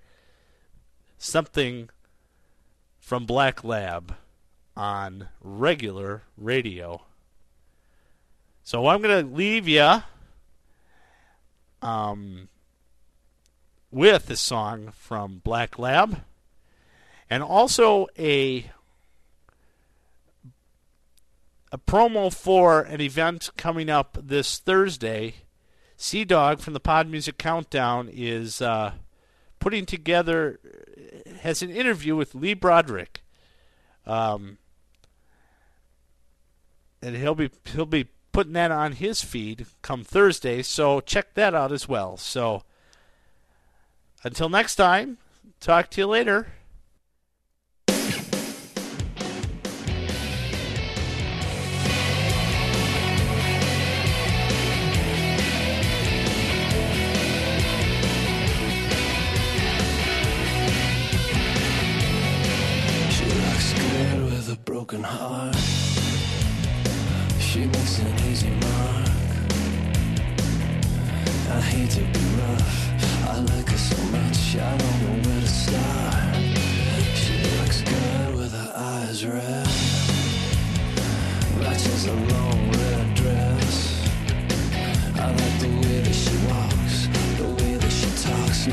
something 1.18 1.90
from 3.00 3.26
Black 3.26 3.62
Lab 3.64 4.16
on 4.76 5.28
regular 5.40 6.22
radio. 6.36 7.02
So 8.66 8.86
I'm 8.86 9.02
going 9.02 9.28
to 9.28 9.30
leave 9.30 9.68
you 9.68 10.02
um, 11.82 12.48
with 13.90 14.30
a 14.30 14.36
song 14.36 14.90
from 14.96 15.42
Black 15.44 15.78
Lab 15.78 16.22
and 17.28 17.42
also 17.42 18.06
a 18.18 18.70
a 21.70 21.76
promo 21.76 22.32
for 22.32 22.80
an 22.80 23.02
event 23.02 23.50
coming 23.58 23.90
up 23.90 24.16
this 24.18 24.58
Thursday. 24.58 25.34
Sea 25.98 26.24
Dog 26.24 26.60
from 26.60 26.72
the 26.72 26.80
Pod 26.80 27.06
Music 27.06 27.36
Countdown 27.36 28.08
is 28.10 28.62
uh, 28.62 28.92
putting 29.58 29.84
together 29.84 30.58
has 31.40 31.60
an 31.60 31.70
interview 31.70 32.16
with 32.16 32.34
Lee 32.34 32.54
Broderick, 32.54 33.22
um, 34.06 34.56
and 37.02 37.14
he'll 37.14 37.34
be 37.34 37.50
he'll 37.66 37.84
be 37.84 38.06
putting 38.34 38.52
that 38.54 38.72
on 38.72 38.92
his 38.92 39.22
feed 39.22 39.64
come 39.80 40.02
Thursday. 40.02 40.60
So 40.60 41.00
check 41.00 41.34
that 41.34 41.54
out 41.54 41.70
as 41.70 41.88
well. 41.88 42.16
So 42.16 42.64
until 44.24 44.48
next 44.48 44.74
time, 44.74 45.18
talk 45.60 45.88
to 45.90 46.00
you 46.00 46.06
later. 46.08 46.48
Broken 64.66 65.02
heart. 65.02 65.83
I 71.76 73.40
like 73.40 73.68
her 73.68 73.76
so 73.76 74.00
much, 74.12 74.56
I 74.56 74.76
don't 74.76 75.02
know 75.02 75.28
where 75.28 75.40
to 75.40 75.48
start. 75.48 76.36
She 77.16 77.34
looks 77.58 77.82
good 77.82 78.36
with 78.36 78.52
her 78.52 78.72
eyes 78.76 79.26
red. 79.26 79.66
Matches 81.58 82.06
a 82.06 82.14
long 82.14 82.70
red 82.70 83.14
dress. 83.16 84.08
I 85.16 85.26
like 85.30 85.58
the 85.58 85.68
way 85.82 86.00
that 86.00 86.14
she 86.14 86.36
walks 86.46 87.08
The 87.38 87.64
way 87.64 87.74
that 87.76 87.90
she 87.90 88.08
talks, 88.22 88.66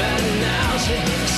and 0.00 0.40
now 0.40 0.76
she 0.78 1.33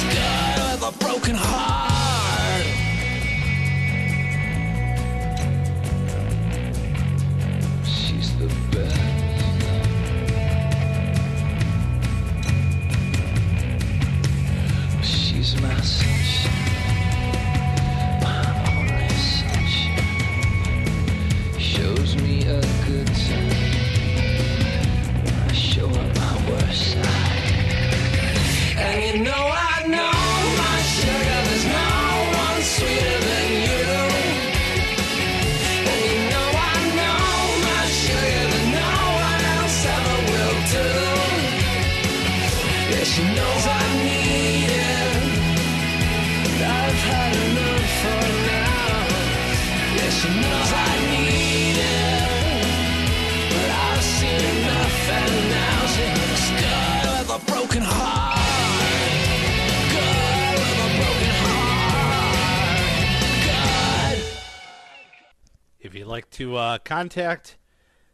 contact 66.96 67.58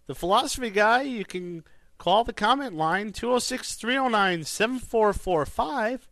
the 0.08 0.14
philosophy 0.14 0.70
guy, 0.70 1.02
you 1.02 1.24
can 1.24 1.62
call 1.98 2.24
the 2.24 2.32
comment 2.32 2.74
line 2.74 3.12
206 3.12 3.76
309 3.76 4.42
7445 4.42 6.08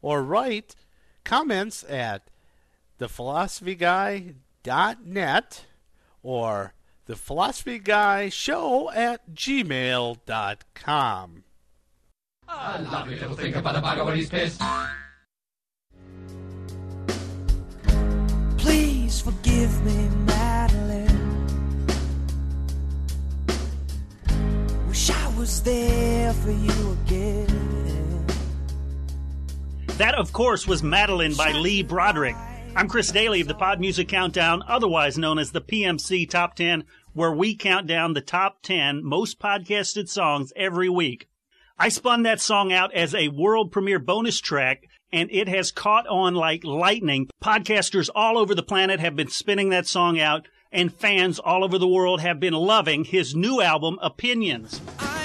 or 0.00 0.22
write 0.22 0.76
comments 1.24 1.84
at 1.88 2.30
thephilosophyguy.net 3.00 5.64
or 6.22 6.74
the 7.06 7.16
philosophy 7.16 7.80
guy 7.80 8.28
show 8.28 8.88
at 8.92 9.34
gmail.com. 9.34 11.42
Please 18.58 19.20
forgive 19.20 19.84
me, 19.84 20.25
was 25.36 25.62
there 25.62 26.32
for 26.32 26.50
you 26.50 26.98
again. 27.04 28.26
That, 29.98 30.14
of 30.14 30.32
course, 30.32 30.66
was 30.66 30.82
Madeline 30.82 31.34
by 31.34 31.52
Lee 31.52 31.82
Broderick. 31.82 32.36
I'm 32.74 32.88
Chris 32.88 33.10
Daly 33.10 33.42
of 33.42 33.48
the 33.48 33.54
Pod 33.54 33.78
Music 33.78 34.08
Countdown, 34.08 34.62
otherwise 34.66 35.18
known 35.18 35.38
as 35.38 35.52
the 35.52 35.60
PMC 35.60 36.28
Top 36.28 36.56
10, 36.56 36.84
where 37.12 37.32
we 37.32 37.54
count 37.54 37.86
down 37.86 38.14
the 38.14 38.20
top 38.22 38.62
10 38.62 39.04
most 39.04 39.38
podcasted 39.38 40.08
songs 40.08 40.52
every 40.56 40.88
week. 40.88 41.28
I 41.78 41.90
spun 41.90 42.22
that 42.22 42.40
song 42.40 42.72
out 42.72 42.94
as 42.94 43.14
a 43.14 43.28
world 43.28 43.72
premiere 43.72 43.98
bonus 43.98 44.40
track, 44.40 44.84
and 45.12 45.30
it 45.30 45.48
has 45.48 45.70
caught 45.70 46.06
on 46.06 46.34
like 46.34 46.64
lightning. 46.64 47.28
Podcasters 47.44 48.08
all 48.14 48.38
over 48.38 48.54
the 48.54 48.62
planet 48.62 49.00
have 49.00 49.16
been 49.16 49.28
spinning 49.28 49.68
that 49.68 49.86
song 49.86 50.18
out, 50.18 50.48
and 50.72 50.92
fans 50.92 51.38
all 51.38 51.62
over 51.62 51.78
the 51.78 51.88
world 51.88 52.20
have 52.22 52.40
been 52.40 52.54
loving 52.54 53.04
his 53.04 53.34
new 53.34 53.60
album, 53.60 53.98
Opinions. 54.02 54.80
I 54.98 55.15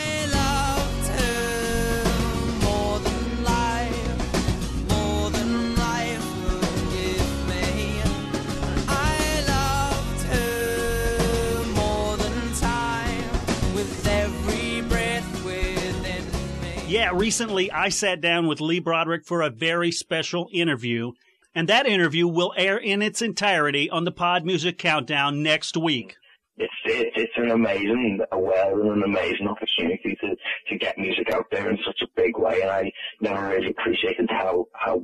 Yeah, 17.01 17.13
recently 17.15 17.71
I 17.71 17.89
sat 17.89 18.21
down 18.21 18.45
with 18.45 18.61
Lee 18.61 18.79
Broderick 18.79 19.25
for 19.25 19.41
a 19.41 19.49
very 19.49 19.91
special 19.91 20.47
interview, 20.53 21.13
and 21.55 21.67
that 21.67 21.87
interview 21.87 22.27
will 22.27 22.53
air 22.55 22.77
in 22.77 23.01
its 23.01 23.23
entirety 23.23 23.89
on 23.89 24.05
the 24.05 24.11
Pod 24.11 24.45
Music 24.45 24.77
Countdown 24.77 25.41
next 25.41 25.75
week. 25.75 26.15
it's 26.57 26.71
it, 26.85 27.11
it's 27.15 27.33
an 27.37 27.49
amazing 27.49 28.19
aware 28.31 28.79
and 28.79 28.91
an 28.91 29.03
amazing 29.03 29.47
opportunity 29.47 30.15
to 30.21 30.35
to 30.69 30.77
get 30.77 30.99
music 30.99 31.31
out 31.33 31.47
there 31.49 31.71
in 31.71 31.79
such 31.83 32.03
a 32.03 32.07
big 32.15 32.37
way, 32.37 32.61
and 32.61 32.69
I 32.69 32.91
never 33.19 33.47
really 33.47 33.71
appreciated 33.71 34.29
how 34.29 34.67
how 34.73 35.01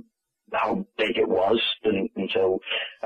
how 0.54 0.86
big 1.00 1.18
it 1.18 1.28
was 1.28 1.60
until 1.84 2.60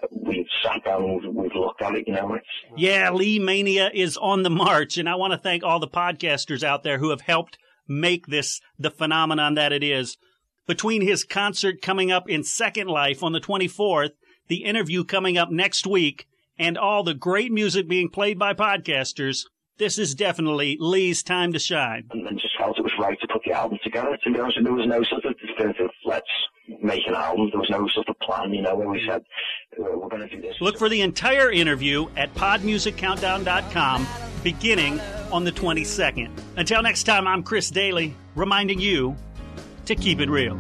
uh, 0.03 0.07
we've 0.11 0.45
sat 0.61 0.83
down 0.83 1.05
and 1.05 1.23
we've, 1.23 1.33
we've 1.33 1.55
looked 1.55 1.81
at 1.81 1.95
it. 1.95 2.03
You 2.07 2.15
know, 2.15 2.33
it's 2.33 2.45
Yeah, 2.75 3.11
Lee 3.11 3.39
Mania 3.39 3.89
is 3.93 4.17
on 4.17 4.43
the 4.43 4.49
march, 4.49 4.97
and 4.97 5.07
I 5.07 5.15
want 5.15 5.31
to 5.31 5.39
thank 5.39 5.63
all 5.63 5.79
the 5.79 5.87
podcasters 5.87 6.61
out 6.61 6.83
there 6.83 6.97
who 6.97 7.11
have 7.11 7.21
helped 7.21 7.57
make 7.87 8.27
this 8.27 8.59
the 8.77 8.91
phenomenon 8.91 9.55
that 9.55 9.73
it 9.73 9.83
is. 9.83 10.17
Between 10.67 11.01
his 11.01 11.23
concert 11.23 11.81
coming 11.81 12.11
up 12.11 12.29
in 12.29 12.43
Second 12.43 12.87
Life 12.87 13.23
on 13.23 13.33
the 13.33 13.39
24th, 13.39 14.11
the 14.47 14.63
interview 14.63 15.03
coming 15.03 15.37
up 15.37 15.49
next 15.51 15.87
week, 15.87 16.27
and 16.57 16.77
all 16.77 17.03
the 17.03 17.13
great 17.13 17.51
music 17.51 17.87
being 17.87 18.09
played 18.09 18.37
by 18.37 18.53
podcasters, 18.53 19.45
this 19.77 19.97
is 19.97 20.13
definitely 20.13 20.77
Lee's 20.79 21.23
time 21.23 21.53
to 21.53 21.59
shine. 21.59 22.07
and, 22.11 22.39
just 22.39 22.55
felt 22.57 22.77
it 22.77 22.83
was 22.83 22.91
right 22.99 23.19
to 23.19 23.27
put 23.27 23.41
the 23.43 23.51
album 23.51 23.79
together. 23.83 24.17
To 24.23 24.31
be 24.31 24.39
honest, 24.39 24.59
there 24.61 24.73
was 24.73 24.85
no 24.87 25.01
sort 25.03 25.25
of 25.25 25.33
definitive 25.39 25.89
let's 26.05 26.29
make 26.81 27.05
an 27.07 27.13
album. 27.13 27.49
There 27.51 27.59
was 27.59 27.69
no 27.69 27.87
sort 27.89 28.09
of 28.09 28.19
plan, 28.19 28.53
you 28.53 28.61
know, 28.61 28.75
where 28.75 28.87
we 28.89 29.01
said 29.07 29.23
"Uh, 29.79 29.97
we're 29.97 30.09
going 30.09 30.27
to 30.27 30.35
do 30.35 30.41
this. 30.41 30.55
Look 30.61 30.77
for 30.77 30.89
the 30.89 31.01
entire 31.01 31.51
interview 31.51 32.07
at 32.17 32.33
podmusiccountdown.com 32.35 34.07
beginning 34.43 34.99
on 35.31 35.43
the 35.43 35.51
22nd. 35.51 36.29
Until 36.57 36.81
next 36.81 37.03
time, 37.03 37.27
I'm 37.27 37.43
Chris 37.43 37.69
Daly, 37.69 38.15
reminding 38.35 38.79
you 38.79 39.15
to 39.85 39.95
keep 39.95 40.19
it 40.19 40.29
real. 40.29 40.57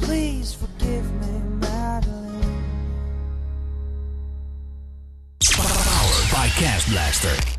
Please 0.00 0.54
forgive 0.54 1.10
me, 1.20 1.40
Madeline. 1.60 2.62
Powered 5.52 6.32
by 6.32 6.48
Cast 6.54 6.88
Blaster. 6.90 7.55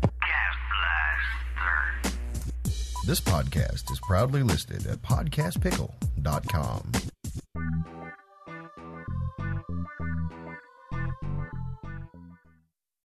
This 3.08 3.22
podcast 3.22 3.90
is 3.90 3.98
proudly 4.00 4.42
listed 4.42 4.86
at 4.86 5.00
podcastpickle.com. 5.00 6.92